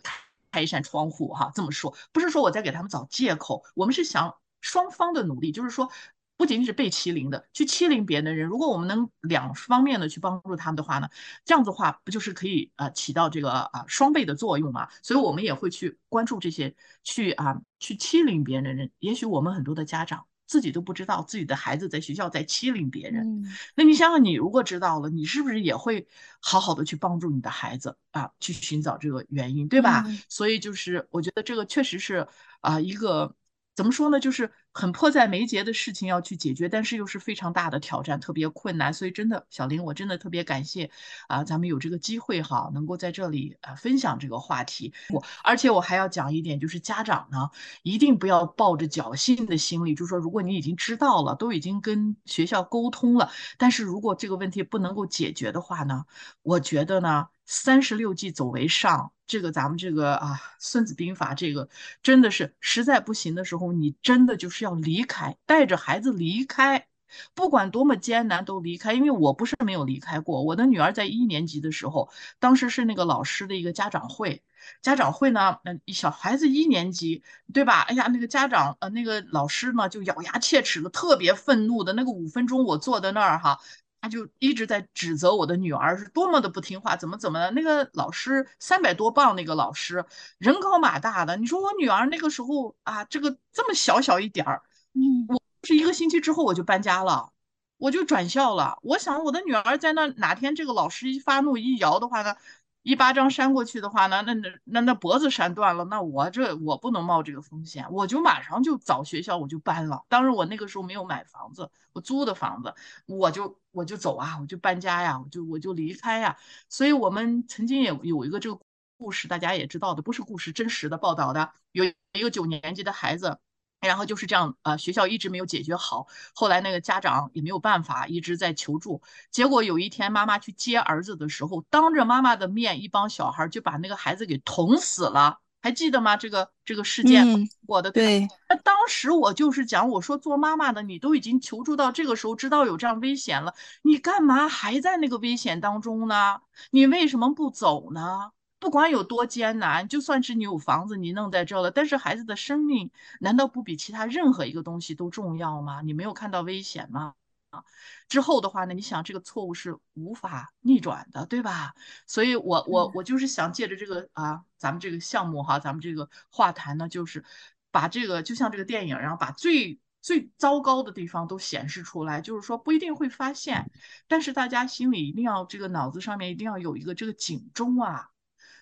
[0.52, 4.36] 开一扇窗户哈，这么说不是说我在给他们找借口，我们是想。
[4.62, 5.92] 双方的努力，就是说，
[6.38, 11.08] 不仅仅是被欺凌的，去欺凌别人的人，如果我们能两方面的去帮助他们的话呢，
[11.46, 14.88] 这样子的话，不就是可以呃起到这个啊双倍的作用嘛？
[15.04, 18.90] 所以我们也会去关注这些去啊去欺凌别人的人。
[18.98, 23.44] 也许我们很多的家长自己都不知道自己的孩子在学校在欺凌别人，
[23.76, 26.08] 那你想想，你如果知道了，你是不是也会
[26.40, 30.06] 好好的去帮助你的孩子啊，去寻找这个原因，对吧？
[30.28, 32.28] 所以就是我觉得这个确实是
[32.62, 33.36] 啊一个。
[33.74, 34.20] 怎么说呢？
[34.20, 38.94] 就是很迫在眉睫的事情要去解决，但是又是非常大的挑战，特别困难。
[38.94, 40.92] 所以真的，小林，我真的特别感谢
[41.28, 44.94] 啊，咱们有这个机会哈，能够在这里啊分享这个话题。
[45.10, 47.50] 我而且我还要讲一点，就是家长呢，
[47.82, 56.06] 一定不要抱着侥幸的心理，就是说，如果你已经知道了，都已经跟学校沟通了，但是如果这个问题不能够解决的话呢，
[56.44, 57.28] 我觉得呢。
[57.54, 61.70] 三十六计走为上，这个咱们这个啊，《孙子兵法》这个
[62.04, 66.86] 真的是实在不行的时候，你真的就是要离开，带着孩子离开，
[67.34, 68.94] 不管多么艰难都离开。
[68.94, 74.44] 因为我不是没有离开过，我的女儿在一年级的时候，当时是那个老师的一个家长会，
[74.82, 77.84] 家长会呢，嗯，小孩子一年级，对吧？
[77.88, 83.60] 哎呀，那个家长呃，那个老师呢，就咬牙切齿的，特别愤怒的那个五分钟，我坐在那儿哈。
[84.02, 87.52] 他就一直在指责我的女儿是多么的不听话，怎么怎么的。
[87.52, 90.04] 那个老师三百多磅，那个老师
[90.40, 91.38] 人高马大的。
[91.38, 97.32] 你说我女儿那个时候啊，这个这么小小一点儿，嗯，我是一个星期之后我就搬家了，
[97.78, 98.80] 我就转校了。
[98.82, 102.36] 我想我的女儿在那哪天这个老师一发怒一摇的话呢？
[102.84, 110.04] 一巴掌扇过去的话，那那那那那脖子扇断了，那我这我不能冒这个风险，我就马上就找学校，我就搬了。
[110.10, 112.74] 当时我那个时候没有买房子，我租的房子，
[113.06, 116.36] 我就我就走啊，我就搬家呀，我就我就离开呀。
[116.70, 118.60] 所以我们曾经也有一个这个
[118.98, 123.38] 故事，大家也知道的，不是故事，真实的报道的，有一个九年级的孩子。
[123.82, 126.08] 然后就是这样，呃，学校一直没有解决好。
[126.34, 129.02] 后来那个家长也没有办法，一直在求助。
[129.32, 135.40] 结果有一天妈妈去接儿子的时候，当着妈妈的面，一帮小孩就把那个孩子给捅死了。
[135.64, 136.18] 还记得吗？
[136.18, 138.28] 这个这个事件，我的对。
[138.50, 146.42] 那当时我就是讲，我说做妈妈的，你都已经求助到这个时候，知道有这样危险了，你干嘛还在那个危险当中呢？
[146.72, 148.32] 你为什么不走呢？
[148.62, 155.82] 不管有多艰难，就算是你有房子，你弄在这了，但是孩子的生命难道不比其他任何一个东西都重要吗？
[155.82, 157.16] 你没有看到危险吗？
[157.50, 157.64] 啊，
[158.08, 161.74] 之后的话呢，你想这个错误是无法逆转的，对吧？
[162.06, 167.26] 所以我我我就是想借着这个啊，咱们这个项目哈，咱们这个话谈呢，就是
[167.72, 173.72] 把这个就像这个电影，然后把最最糟糕的地方都显示出来，就是说不一定会发现，
[174.08, 178.11] 但是大家心里一定要这个脑子上面一定要有一个这个警钟啊。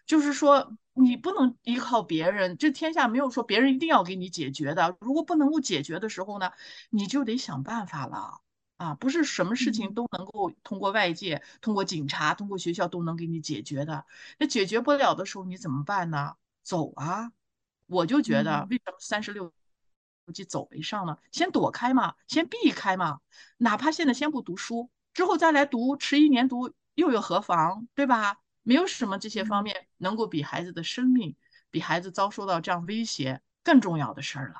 [0.10, 4.98] 就是说，你不能依靠别人，这天下没有说别人一定要给你解决的。
[5.02, 6.52] 如果不能够解决的时候呢，
[6.90, 8.42] 你就得想办法了
[8.78, 8.96] 啊！
[8.96, 14.04] 不是什么事情都能够通过外界、通过警察、通过学校都能给你解决的。
[14.40, 16.34] 那解决不了的时候，你怎么办呢？
[16.64, 17.32] 走啊！
[17.86, 19.54] 我就觉得，为什么三十六
[20.34, 21.20] 计走为上呢？
[21.32, 23.20] 先躲开嘛，先避开嘛。
[23.58, 27.88] 哪怕现在先不读书，之后再来读，迟一年读又有何妨？
[27.94, 28.38] 对吧？
[28.64, 31.36] 没有什么这些方面能够比孩子的生命、
[31.72, 34.56] 比孩子遭受到这样威胁更重要的事儿了。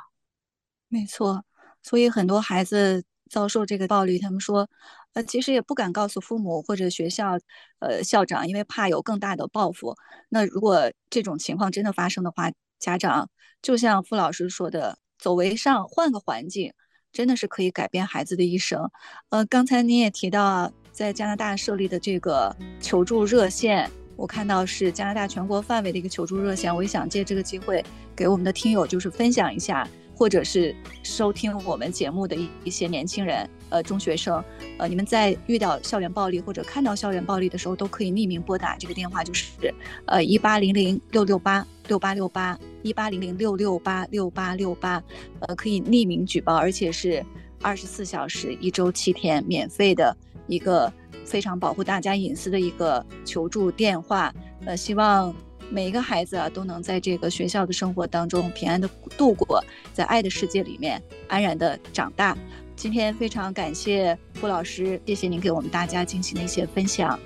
[0.88, 1.44] 没错，
[1.84, 4.68] 所以很多孩子遭受这个暴力，他们说，
[5.14, 7.38] 呃，其实也不敢告诉父母或者学校，
[7.80, 9.96] 呃，校长，因为怕有更大的报复。
[10.30, 13.30] 那如果这种情况真的发生的话，家长
[13.62, 16.74] 就像傅老师说的，走为上，换个环境，
[17.12, 18.90] 真的是可以改变孩子的一生。
[19.30, 23.90] 呃，刚才您也提到，在加拿大设立的这个求助热线。
[24.18, 27.82] 我看到是加拿大全国范围的一个求助热线，我也想借这个机会
[28.14, 34.44] 给我们的听友就是分享一下，或者是收听我们节目的一一些年轻人，呃，中学生，
[34.78, 45.02] 呃，你们在遇到校园暴力或者看到校园暴力的时候，都可以匿名拨打这个电话，就是呃一八零零六六八六八六八一八零零六六八六八六八，
[45.40, 47.26] 呃，可以匿名举报，而且是
[47.62, 50.14] 二十四小时一周七天免费的
[50.50, 50.92] 一个。
[51.26, 54.34] 非常保护大家隐私的一个求助电话，
[54.66, 55.32] 呃，希望
[55.70, 62.36] 每一个孩子啊都能在这个学校的生活当中平安的度过，在爱的世界里面安然的长大。
[62.76, 67.20] 今天非常感谢傅老师，谢谢您给我们大家进行的一些分享。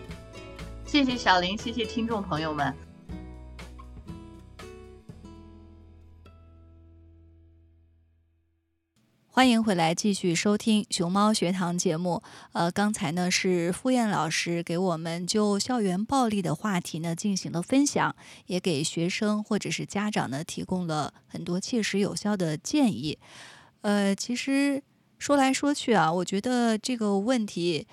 [0.85, 2.92] 谢谢小林，谢谢听众朋友们。
[9.35, 12.21] 欢迎回来，继续收听熊猫学堂节目。
[12.51, 18.15] 呃，刚才呢是傅燕老师给我们就校园暴力的话题呢进行了分享，
[18.45, 23.17] 也给学生或者是家长呢提供了很多切实有效的建议。
[23.81, 24.83] 呃，其实
[25.17, 27.87] 说来说去啊，我觉得这个问题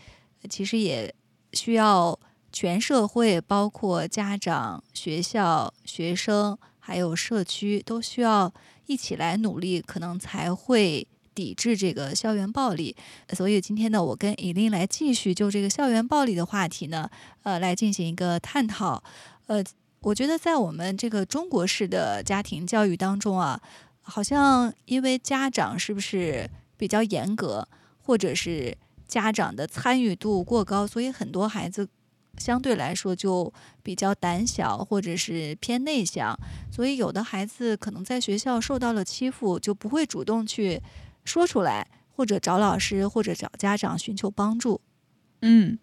[0.50, 1.14] 其实也
[1.55, 2.20] 需要
[2.53, 8.53] 全社会，包括家长、学校、学生还有社区，都需要
[8.85, 11.09] 一起来努力，可能才会。
[11.40, 12.94] 抵制这个校园暴力，
[13.33, 17.09] 所以今天呢，我跟以琳来继续就这个校园暴力的话题呢，
[17.44, 19.03] 呃，来进行一个探讨。
[19.46, 19.64] 呃，
[20.03, 23.59] 我觉得在我们这个中国式的家庭教育当中啊，
[24.03, 27.66] 好像因为家长是不是比较严格，
[28.03, 28.76] 或者是
[29.09, 31.88] 家长的参与度过高，所以很多孩子
[32.37, 33.50] 相对来说就
[33.83, 36.38] 比较胆小，或者是偏内向，
[36.70, 40.83] 所以有的孩子可能在学校受到了欺负，就不会主动去。
[41.24, 44.80] 说出来，或者找老师，或者找家长寻求帮助。
[45.42, 45.78] 嗯，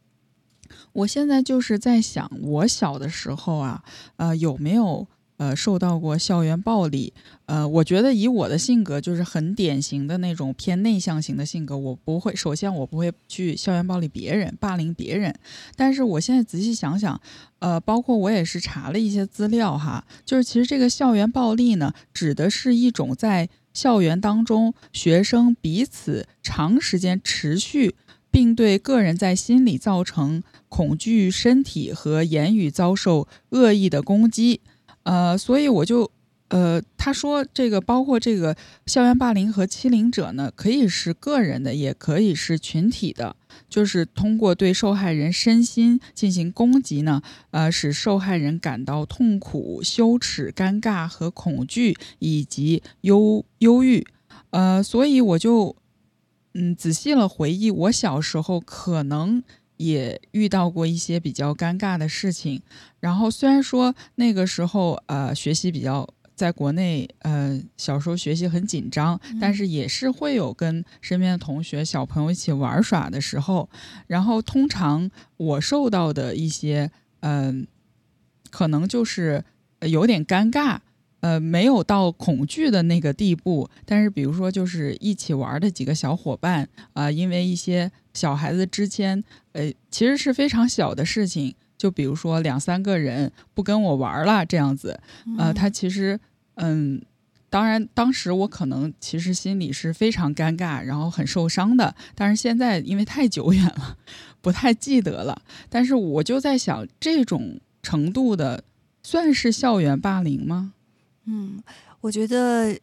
[0.93, 3.83] 我现在就是在想，我小的时候啊，
[4.17, 7.13] 呃，有没有呃受到过校园暴力？
[7.45, 15.33] 呃，我觉得以我的性格，就是很典型的那种偏内向型的性格，我不会，首先我不会去校园暴力别人，霸凌别人。
[15.75, 17.19] 但是我现在仔细想想，
[17.59, 23.47] 呃，包括我也是查了一些资料哈，就是其实这个校园暴力呢，指的是一种在
[23.77, 27.93] 校园当中，学生彼此长时间持续，
[28.31, 34.61] 并对个人在心理造成恐惧、身体和言语遭受恶意的攻击。
[35.03, 36.11] 呃，所以我就。
[36.49, 38.55] 呃，他说这个包括这个
[38.85, 43.35] 校园霸凌和欺凌者呢，可以是个人的，也可以是群体的，
[43.67, 54.07] 就是通过对受害人身心进行攻击呢，呃，使受害人感到痛苦、羞耻、尴尬和恐惧，以及忧忧郁。
[54.51, 55.75] 呃，所以我就
[56.53, 59.43] 嗯仔细了回忆，我小时候可能
[59.75, 62.61] 也遇到过一些比较尴尬的事情。
[63.01, 66.07] 然后虽然说那个时候呃学习比较。
[66.37, 73.67] 在国内，呃，小时候学习很紧张，但是也是会有跟身边的同学、小朋友一起玩耍的时候。
[74.05, 77.65] 然后，通常我受到的一些，嗯，
[78.51, 79.43] 可能就是
[79.81, 80.77] 有点尴尬，
[81.21, 83.67] 呃，没有到恐惧的那个地步。
[83.83, 91.55] 但是，比如说，就是一起玩的几个小伙伴，啊，因为一些小孩子之间，呃，其实是非常小的事情。
[91.77, 94.99] 就比如说两三个人不跟我玩了这样子，
[95.37, 96.19] 呃，他其实
[96.55, 97.01] 嗯。
[97.49, 101.95] 当然，当时我可能其实心里是非常尴尬，然后很受伤的。
[102.13, 103.97] 但是现在因为太久远了，
[104.41, 105.41] 不太记得了。
[105.69, 108.65] 但是我就在想，这种程度的
[109.01, 110.73] 算是校园霸凌吗？
[111.23, 111.63] 嗯，
[112.01, 112.77] 我觉得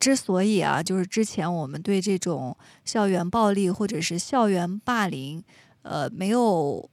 [0.00, 5.40] 之所以啊，就是之前我们对这种校园暴力或者是校园霸凌，
[5.82, 6.90] 呃，没有。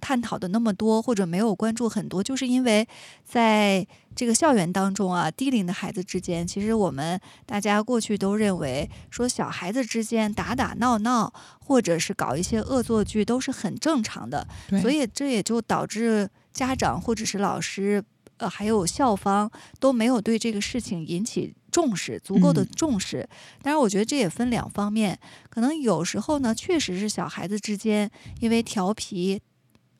[0.00, 2.88] 探讨的那么多，或者没有关注很多，就是因为
[3.24, 3.86] 在
[4.16, 14.46] 这个校园当中啊，低龄的孩子之间，其实我们大家过去都认为说小孩子之间打打闹闹，或者是搞一些恶作剧都是很正常的，
[14.80, 18.02] 所以这也就导致家长或者是老师，
[18.38, 23.28] 呃，还有校方都没有对这个事情引起重视，足够的重视。
[23.62, 29.40] 当然，我觉得这也分两方面，可能有时候呢，确实是小孩子之间因为调皮。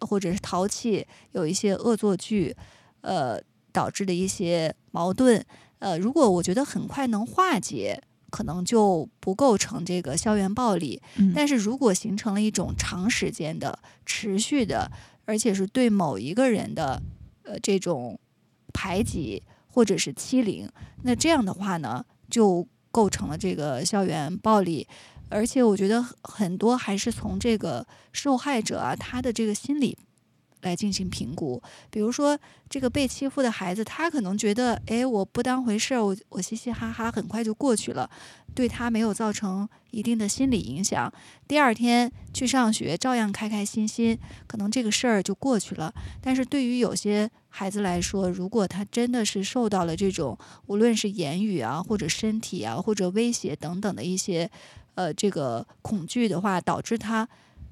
[0.01, 2.57] 或者是淘气，有一些恶作剧，
[3.03, 3.41] 呃，
[3.73, 5.45] 导致的一些矛盾，
[5.79, 11.01] 呃，如果我觉得很快能化解，可能就不构成这个校园暴力。
[11.35, 14.91] 但是如果形成了一种长时间的、持续的，
[15.25, 17.03] 而且是对某一个人的，
[17.43, 18.19] 呃，这种
[18.73, 20.69] 排挤或者是欺凌，
[21.03, 24.87] 那这样的话呢，就构成了这个校园暴力。
[25.31, 29.97] 而且我觉得很多还是从这个受害者啊，他的这个心理
[30.63, 31.63] 来进行评估。
[31.89, 38.11] 比如说，这个被欺负的孩子，他可能觉得，哎，我不当回事儿，我我嘻嘻哈哈，很快就过去了，
[38.55, 41.11] 对他没有造成一定的心理影响。
[41.49, 45.95] 第二天去上学，照样开开心心，可能这个事儿就过去了。
[46.21, 54.51] 但是对于有些孩子来说，如果他真的是受到了这种无论是言语啊，或者身体啊，或者威胁等等的一些。
[54.95, 57.29] 呃，这个恐惧的话，导致他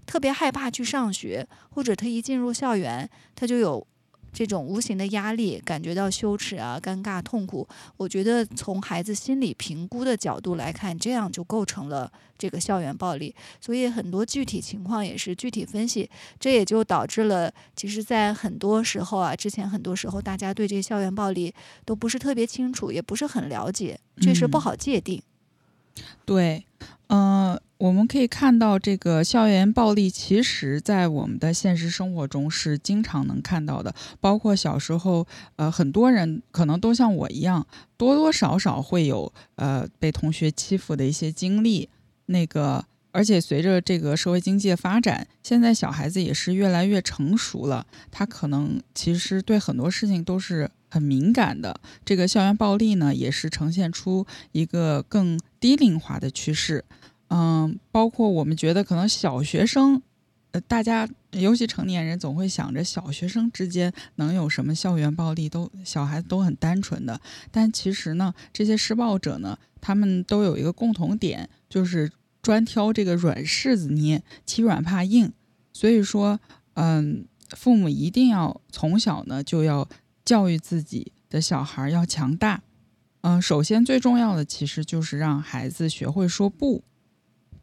[0.07, 3.87] 特别害怕去上学，或者他一进入校园，他就有
[4.33, 7.67] 这种无形的压力，感觉到羞耻啊、尴尬、痛苦。
[7.97, 13.35] 我觉得从孩子心理评估的角度来看，这样就构成了这个校园暴力。
[13.61, 16.09] 所以很多具体情况也是具体分析，
[16.39, 21.53] 这也就导致了，其实，在很多时候啊，之前很多时候大家对这校园暴力
[21.85, 25.23] 都不是特别清楚，也不是很了解，确实不好界定。
[26.25, 26.65] 对。
[27.11, 33.95] 嗯，我们可以看到，这个校园暴力，其实在我们的现实生活中是经常能看到的。
[34.21, 35.27] 包括小时候，
[35.57, 41.89] 呃，很多人可能都像我一样，多多少少会有呃被同学欺负的一些经历。
[42.27, 50.71] 那个，而且随着这个社会经济的发展，现在小孩子也是越来越成熟了，他可能其实对很多事情都是。
[50.91, 56.85] 很敏感的这个校园暴力呢，也是呈现出一个更低龄化的趋势。
[57.29, 60.03] 嗯，包括我们觉得可能小学生，
[60.53, 67.21] 呃，大家尤其成年人总会想着小学生之间能有什么校园暴力，都小孩子都很单纯的。
[67.51, 75.33] 但其实呢，这些施暴者呢，他们都有一个共同点，就是专挑这个软柿子捏，欺软怕硬。
[75.73, 76.41] 所以说，
[76.75, 79.89] 嗯，父母一定要从小呢就要。
[80.25, 82.61] 教育自己的小孩要强大，
[83.29, 86.83] 嗯，首先最重要的其实就是让孩子学会说不。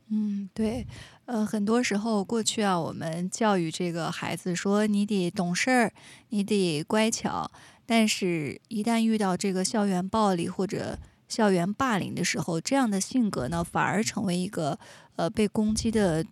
[0.09, 0.85] 嗯，对，
[1.25, 5.91] 呃，很多时候过去啊，我们教育这个孩子说你得懂事儿，
[6.29, 7.49] 你得乖巧，
[7.87, 14.77] 但是一旦遇到这个校园暴力或者校园霸凌的时候，这样的性格呢，反而成为一个
[15.15, 16.23] 呃被攻击的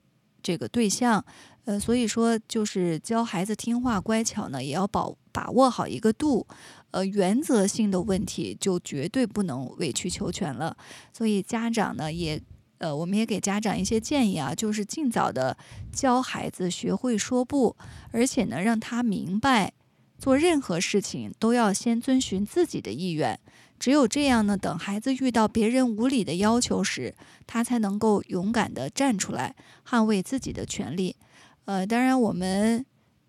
[0.43, 1.25] 这个对象。
[1.65, 6.45] 呃，所以说就是教孩子听话乖巧呢，也要保把握好一个度。
[6.93, 10.77] 呃，原则性的问题就绝对不能委曲求全了。
[11.11, 12.39] 所以家长呢，也
[12.77, 15.57] 呃，我们也给家长一些建议啊，就是尽早的
[15.91, 17.75] 教孩子学会说不，
[18.11, 19.73] 而且呢，让他明白
[20.19, 23.39] 做任何事情都要先遵循自己的意愿。
[23.79, 27.15] 只有这样呢，等孩子遇到别人无理的要求时，
[27.47, 29.55] 他才能够勇敢的站出来，
[29.87, 31.15] 捍卫自己的权利。
[31.65, 32.85] 呃，当然，我们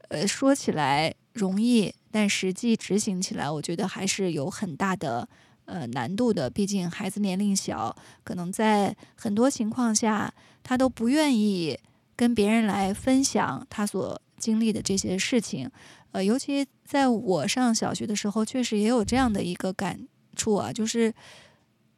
[0.09, 5.29] 呃说起来容易，但实际执行起来，我觉得还是有很大的
[5.65, 6.49] 呃难度的。
[6.49, 7.93] 毕竟孩子年龄小，
[8.23, 11.77] 可能在很多情况下，他都不愿意
[12.15, 15.69] 跟别人来分享他所经历的这些事情。
[16.13, 20.07] 呃，尤其在我上小学的时候，确实也有这样的一个感
[20.37, 21.13] 触啊，就是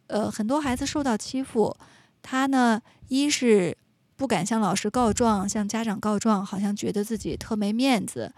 [0.06, 1.76] 呃很多孩子受到欺负，
[2.22, 3.76] 他呢一是。
[4.18, 8.32] 不敢向老师告状，向家长告状，好像觉得自己特没面子。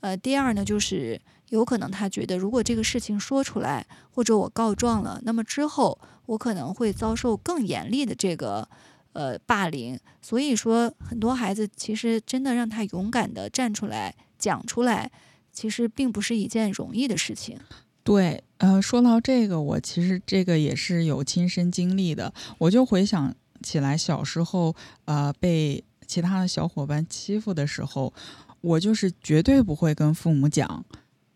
[0.00, 1.20] 呃，第二呢，就是
[1.50, 8.68] 有可能他觉得，如果这个事情说出来，或者我告状了，那么之后我可能会遭受更严厉的这个
[9.12, 9.98] 呃霸凌。
[10.22, 15.10] 所以说，很多孩子其实真的让他勇敢的站出来讲出来，
[15.52, 17.58] 其实并不是一件容易的事情。
[18.02, 22.32] 对，呃，说到这个，我其实这个也是有亲身经历的。
[22.58, 24.74] 我就回想起来小时候，
[25.04, 28.12] 呃，被其他的小伙伴欺负的时候，
[28.60, 30.84] 我就是绝对不会跟父母讲。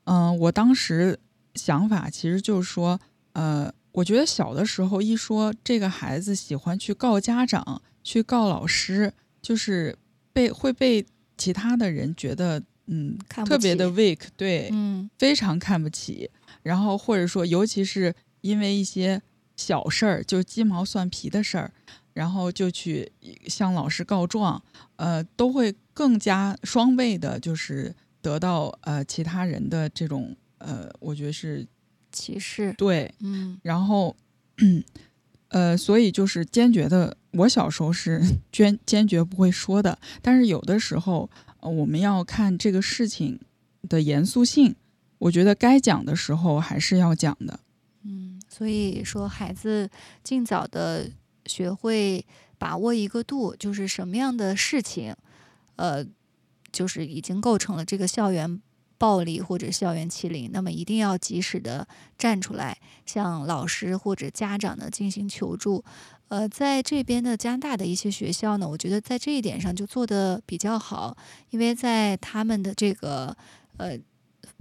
[0.04, 1.18] 嗯，我当时
[1.54, 3.00] 想法其实就是说，
[3.32, 9.96] 呃，我觉得小的时候一说这个孩子喜欢去告家长、去告老师，就是
[10.32, 11.04] 被会被
[11.38, 16.30] 其他的人觉得，嗯，特别的 weak，对，嗯，非常看不起。
[16.62, 19.20] 然后或者说，尤其是因为一些
[19.56, 21.72] 小事儿，就鸡毛蒜皮的事儿，
[22.14, 23.12] 然后就去
[23.46, 24.62] 向老师告状，
[24.96, 31.66] 呃，都会更加双倍的，就是得到呃其他人的这种呃，我觉得是
[32.10, 32.72] 歧视。
[32.78, 34.16] 对，嗯，然后
[35.48, 41.28] 呃，所以就是坚决的，我小时候是 坚坚决不会说的，但是有的时候，
[41.60, 43.38] 呃，我们要看这个事情
[43.88, 44.74] 的严肃性。
[45.18, 47.60] 我觉得该讲的时候还是要讲的，
[48.02, 49.88] 嗯，所以说孩子
[50.22, 51.08] 尽早的
[51.46, 52.24] 学会
[52.58, 55.14] 把握一个度，就是什么样的事情，
[55.76, 56.04] 呃，
[56.72, 58.60] 就是已经构成了这个校园
[58.98, 61.86] 暴力或者校园欺凌，那么一定要及时的
[62.16, 65.84] 站出来，向老师或者家长呢进行求助。
[66.28, 71.16] 呃，在这边的加拿大的一些学校呢，我觉得在这一点上就做的比较好，
[71.50, 73.36] 因为在他们的这个
[73.76, 73.98] 呃。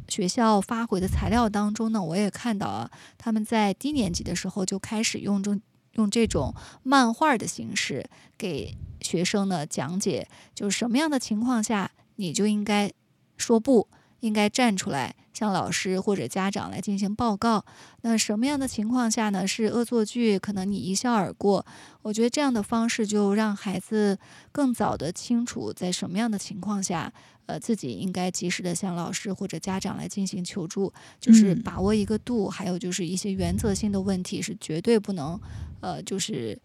[0.10, 5.58] 学校发回的材料当中呢，我也看到啊，他们在低年级的时候就开始用这
[5.94, 12.92] 用这种漫画的形式给学生呢讲解，就是什么样的情况下你就应该
[13.38, 13.88] 说不。
[14.24, 17.66] 应该站出来向老师或者家长来进行报告。
[18.04, 19.46] 那什么样的情况下呢？
[19.46, 21.66] 是恶作剧，可能你一笑而过。
[22.04, 24.18] 我觉得这样的方式就让孩子
[24.54, 27.12] 更早的清楚在什么样的情况下，
[27.46, 32.48] 呃，自己应该及时的向老师或者家长来进行求助，就是把握一个度。
[32.48, 35.40] 还有就是一些原则性的问题是绝对不能，
[35.82, 36.58] 呃，就是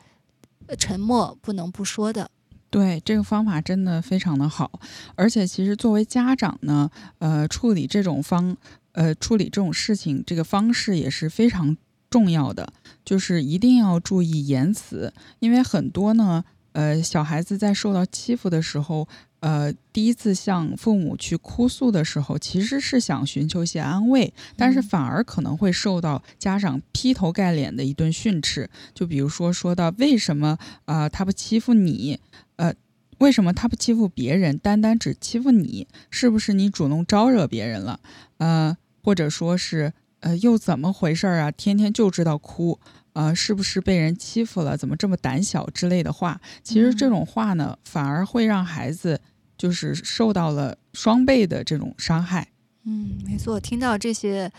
[0.78, 2.30] 沉默不能不说的。
[2.70, 4.80] 对这个方法真的非常的好，
[5.16, 8.56] 而且其实作为家长呢，呃，处理这种方，
[8.92, 11.76] 呃，处理这种事情这个方式也是非常
[12.10, 12.72] 重要的，
[13.04, 19.08] 就是一定要注意言辞，因为很多呢，呃，小孩子在受到欺负的时候。
[19.40, 28.68] 呃，第一次向父母去哭诉的时候，其实是想寻求一些安慰，但是反而可能会受到家长劈头盖脸的一顿训斥。
[28.92, 32.18] 就比如说，说到为什么啊他不欺负你？
[32.56, 32.74] 呃，
[33.18, 35.86] 为什么他不欺负别人，单单只欺负你？
[36.10, 38.00] 是不是你主动招惹别人了？
[38.38, 41.52] 呃，或者说是呃又怎么回事啊？
[41.52, 42.80] 天天就知道哭。
[43.14, 44.76] 啊，是不是被人欺负了？
[44.76, 46.40] 怎么这么胆小之类的话？
[46.62, 49.20] 其实这种话呢，反而会让孩子
[49.56, 52.48] 就是受到了双倍的这种伤害。
[52.84, 53.58] 嗯，没错。
[53.58, 54.50] 听到这些，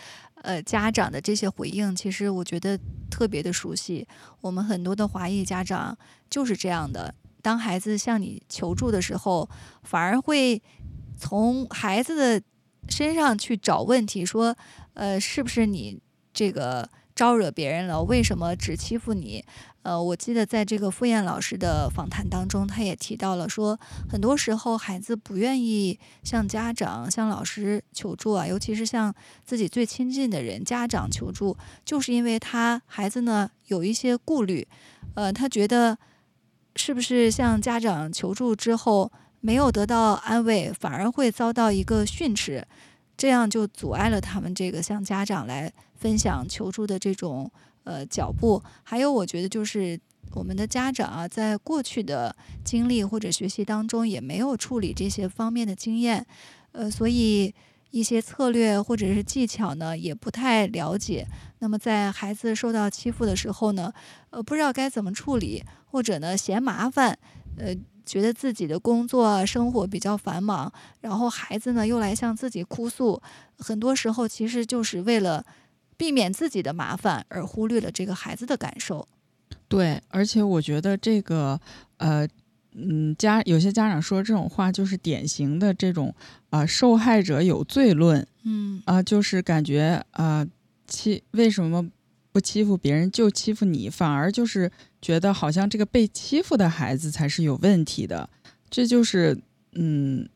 [0.41, 2.77] 呃，家长的这些回应，其实我觉得
[3.09, 4.05] 特别的熟悉。
[4.41, 5.97] 我们很多的华裔家长
[6.29, 7.15] 就是这样的。
[7.41, 9.49] 当孩子向你求助的时候，
[9.83, 10.61] 反而会
[11.17, 12.45] 从孩子的
[12.89, 14.53] 身上去找问题，说，
[14.95, 16.01] 呃，是不是你
[16.33, 16.89] 这个？
[17.19, 19.43] 招惹别人了，为什么只欺负你？
[19.81, 23.77] 呃，我记得在这个傅燕老师的访谈当中，他也提到了说，
[24.09, 29.13] 很多时候孩子不愿意向家长、向老师求助啊，尤其是向
[29.43, 34.65] 自己最亲近的人家长求助，就是因为他孩子呢有一些顾虑，
[35.15, 35.97] 呃，他觉得
[36.77, 39.11] 是不是向家长求助之后
[39.41, 42.65] 没有得到安慰，反而会遭到一个训斥。
[43.19, 47.51] 这样就阻碍了他们这个向家长来分享求助的这种
[47.83, 48.63] 呃脚步。
[48.81, 49.99] 还有，我觉得就是
[50.31, 56.25] 我们的家长啊，在过去的经历或者学习当中，也没有处理这些方面的经验，
[56.71, 57.53] 呃，所以
[57.91, 61.27] 一些策略或者是技巧呢，也不太了解。
[61.59, 63.91] 那么在孩子受到欺负的时候呢，
[64.29, 65.61] 呃，不知道该怎么处理，
[65.91, 67.19] 或者呢嫌麻烦，
[67.57, 67.75] 呃。
[68.09, 73.21] 觉得自己的工作生活比较繁忙，然后孩子呢又来向自己哭诉，
[73.59, 75.45] 很多时候其实就是为了
[75.95, 79.07] 避免自己的麻烦而忽略了这个孩子的感受。
[79.67, 81.61] 对，而且我觉得这个
[81.97, 82.27] 呃
[82.73, 86.11] 嗯家有些家长说这种话就是典型的这种
[86.49, 90.43] 啊受害者有罪论，嗯啊就是感觉啊
[90.87, 91.87] 其为什么？
[92.39, 94.71] 不欺负别人就欺负你，反而就是
[95.01, 98.29] 觉得好像这个被欺负的孩子才是有问题的，
[98.69, 99.37] 这就是
[99.73, 100.29] 嗯，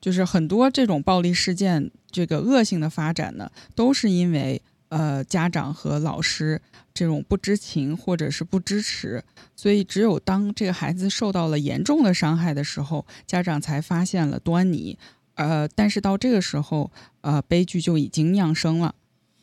[0.00, 6.62] 就是很多这种暴力事件这个恶性的发展呢，都是因为呃家长和老师
[6.94, 9.22] 这种不知情或者是不支持，
[9.54, 14.98] 所以只有当这个孩子受到了严重的伤害的时候，家长才发现了端倪。
[15.34, 16.90] 呃，但是到这个时候，
[17.20, 18.94] 呃，悲剧就已经酿生了。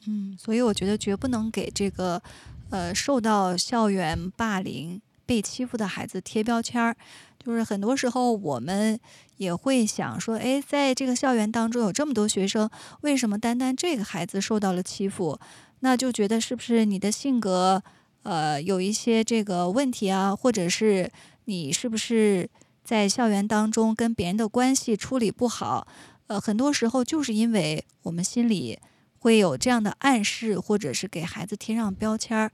[0.08, 2.22] 嗯，所以我觉得绝不能给这个
[2.70, 6.96] 呃受到校园霸凌、被欺负的孩子贴标签儿。
[7.44, 9.00] 就是很多时候我们
[9.38, 12.70] 也会想说，哎，在这个校园当中有这么多学生，
[13.02, 15.40] 为什么单单这个孩子受到了欺负？
[15.80, 17.82] 那就觉得是不是你的性格
[18.22, 21.12] 呃有一些这个问题啊，或者是
[21.46, 22.48] 你是不是
[22.84, 25.88] 在校园当中跟别人的关系处理不好？
[26.28, 28.78] 呃，很多时候就是因为我们心里
[29.22, 32.52] 会有这样的暗示，或者是给孩子贴上标签儿，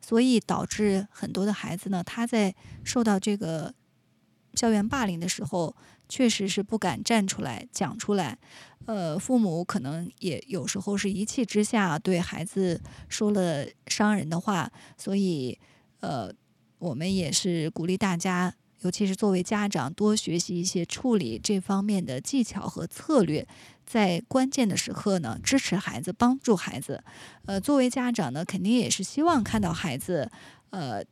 [0.00, 2.54] 所以导致很多的孩子呢，他在
[2.84, 3.74] 受到这个。
[4.54, 5.74] 校园霸凌的时候，
[6.10, 8.36] 确实是不敢站出来讲出来，
[8.84, 15.58] 呃，父母可能也有时候是一气之下对孩子说了伤人的话，所以，
[16.00, 16.30] 呃，
[16.78, 23.48] 我们也是鼓励大家，尤其是作为家长，多学习一些处理这方面的技巧和策略，
[23.86, 27.02] 在关键的时刻呢，支持孩子，帮助孩子。
[27.46, 30.30] 呃，作为家长呢，肯定也是希望看到孩子，
[30.70, 31.04] 呃，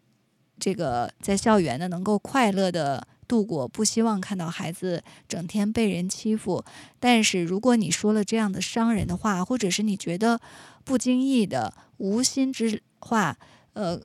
[0.59, 3.07] 这个在校园呢能够快乐的。
[3.31, 6.65] 度过不希望看到孩子整天被人欺负，
[6.99, 10.41] 但是如果你说了这样的伤人的话，或者是你觉得
[10.83, 13.39] 不经意的无心之话，
[13.75, 14.03] 呃，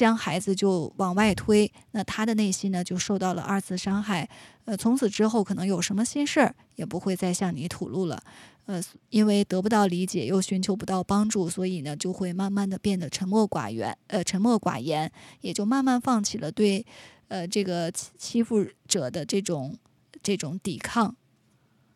[0.00, 4.26] 将孩子就往外推，那他的内心呢就受到了二次伤害，
[4.64, 8.18] 呃，从此之后可能有什么心事儿也不会再向你吐露了，
[8.64, 16.86] 呃，因为得不到理解又寻求不到帮助，所以呢就会慢慢的变得沉默寡言，呃，沉默寡言，也就慢慢放弃了对。
[17.28, 19.76] 呃，这个欺欺负者的这种
[20.22, 21.14] 这种抵抗，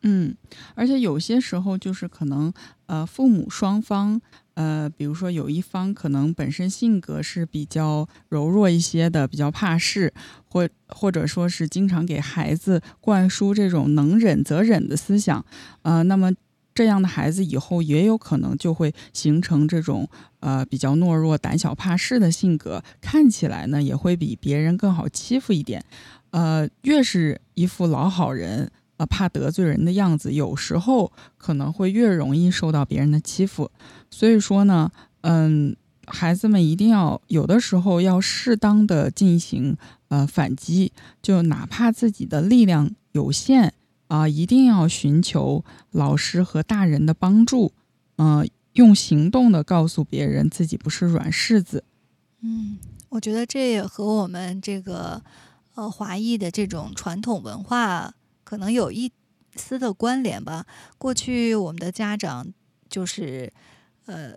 [0.05, 0.35] 嗯，
[0.75, 2.53] 而且有些时候就是可能
[2.85, 4.21] 呃，父母双方
[4.53, 10.13] 呃，比如说有一方可能本身性格是比较柔弱一些的，比较怕事，
[10.47, 15.45] 或或者说是经常给孩子灌输这种能忍则忍的思想，
[15.81, 16.31] 呃，那么。
[16.77, 20.09] 这样的孩子以后也有可能就会形成这种
[20.41, 25.81] 呃比较懦弱、胆小怕事的性格，看起来呢也会比别人更好欺负一点。
[26.31, 33.69] 呃，越是一副老好人，呃怕得罪人的样子，有时候可能会越容易受到别人的欺负。
[34.09, 34.91] 所以说呢，
[35.21, 35.75] 嗯，
[36.07, 39.75] 孩子们一定要有的时候要适当的进行
[40.07, 40.91] 呃反击，
[41.21, 43.73] 就哪怕自己的力量有限。
[44.07, 47.71] 啊，一定要寻求老师和大人的帮助，
[48.17, 51.83] 嗯，用行动的告诉别人自己不是软柿子。
[52.41, 52.77] 嗯，
[53.09, 55.19] 我觉得这也和我们这个
[55.73, 58.13] 呃华裔的这种传统文化
[58.45, 59.11] 可能有一
[59.57, 60.65] 丝的关联吧。
[60.97, 62.47] 过去我们的家长
[62.89, 63.51] 就是
[64.05, 64.35] 呃。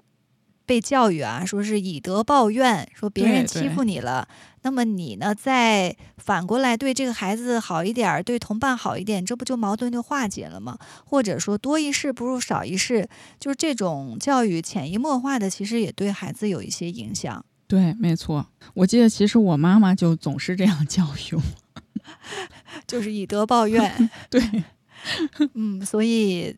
[0.68, 4.28] 被教育啊，说是以德报怨，说别人欺负你了，
[4.60, 10.76] 那么你呢，再反过来对这个孩子好一点，对同伴好一点，这不就矛盾就化解了吗？
[11.06, 13.08] 或者说多一事不如少一事，
[13.40, 17.42] 就是这种教育潜移默化的，其实也对孩子有一些影响。
[17.66, 21.42] 对，没错，我记得其实我妈妈就总是这样教育我，
[22.86, 24.08] 就是以德报怨。
[24.30, 24.40] 对，
[25.54, 26.56] 嗯，所以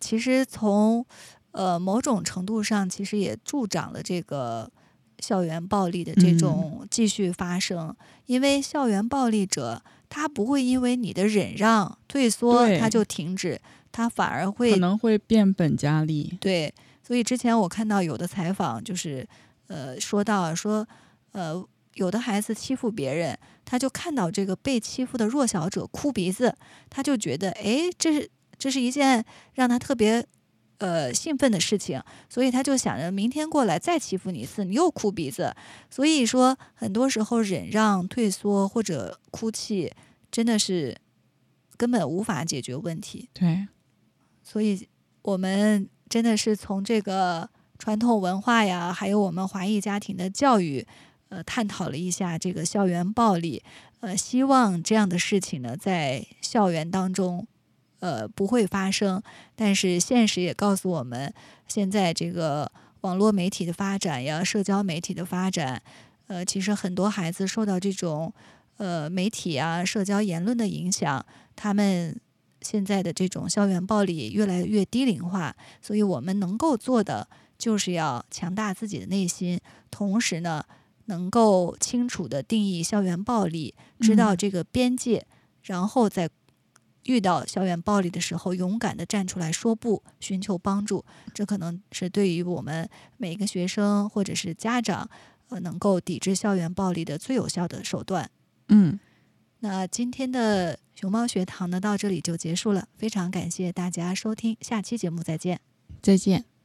[0.00, 1.04] 其实从。
[1.50, 4.70] 呃，某种程度上，其实也助长了这个
[5.18, 7.92] 校园暴力的这种继续发生。
[8.26, 13.60] 因为校园暴力者，他不会因为你的忍让、退缩，他就停止，
[13.90, 16.36] 他反而会可能会变本加厉。
[16.38, 19.26] 对，所以之前我看到有的采访，就是
[19.66, 20.86] 呃，说到说，
[21.32, 21.66] 呃，
[21.98, 26.56] 有的孩子欺负别人，他就看到这个被欺负的弱小者哭鼻子，
[26.90, 29.24] 他就觉得，哎，这是这是一件
[29.54, 30.26] 让他特别。
[30.80, 35.52] 呃，兴奋的事情，所以他就想着明天过来再欺负你一次，你又哭鼻子。
[35.90, 39.92] 所以说，很多时候忍让、退缩或者哭泣，
[40.30, 40.96] 真的是
[41.76, 43.28] 根本无法解决问题。
[43.32, 43.66] 对，
[44.44, 44.86] 所以
[45.22, 50.86] 我们真的是从这个传统文化呀，还有我们华裔家庭的教育，
[51.28, 53.62] 呃，探讨了一下这个校园暴力。
[54.00, 57.46] 呃，希望这样的事情呢，在校园当中。
[58.00, 59.20] 呃，不会发生。
[59.56, 61.34] 但是现实也告诉我们，
[61.66, 62.70] 现在这个
[63.00, 65.82] 网络媒体的发展呀，社交媒体的发展，
[66.28, 68.32] 呃，其实很多孩子受到这种
[68.76, 71.26] 呃媒体啊、社交言论的影响，
[71.56, 72.20] 他们
[72.62, 75.56] 现在的这种校园暴力越来越低龄化。
[75.82, 77.26] 所以我们能够做的，
[77.58, 79.60] 就是要强大自己的内心，
[79.90, 80.64] 同时呢，
[81.08, 85.26] 能够清楚的定义校园暴力，知道这个边界，
[85.62, 86.30] 然后在。
[87.04, 91.02] 遇到校园暴力的时候，勇敢的站出来说不，寻求帮助。
[91.32, 92.86] 这可能是对于我们
[93.16, 95.08] 每一个学生或者是家长，
[95.48, 98.30] 呃，能够抵制校园暴力的最有效的手段。
[98.68, 99.00] 嗯，
[99.60, 102.88] 那今天的熊猫学堂呢，到这里就结束了。
[102.98, 105.60] 非常感谢大家收听，下期节目再见。
[106.02, 106.57] 再见。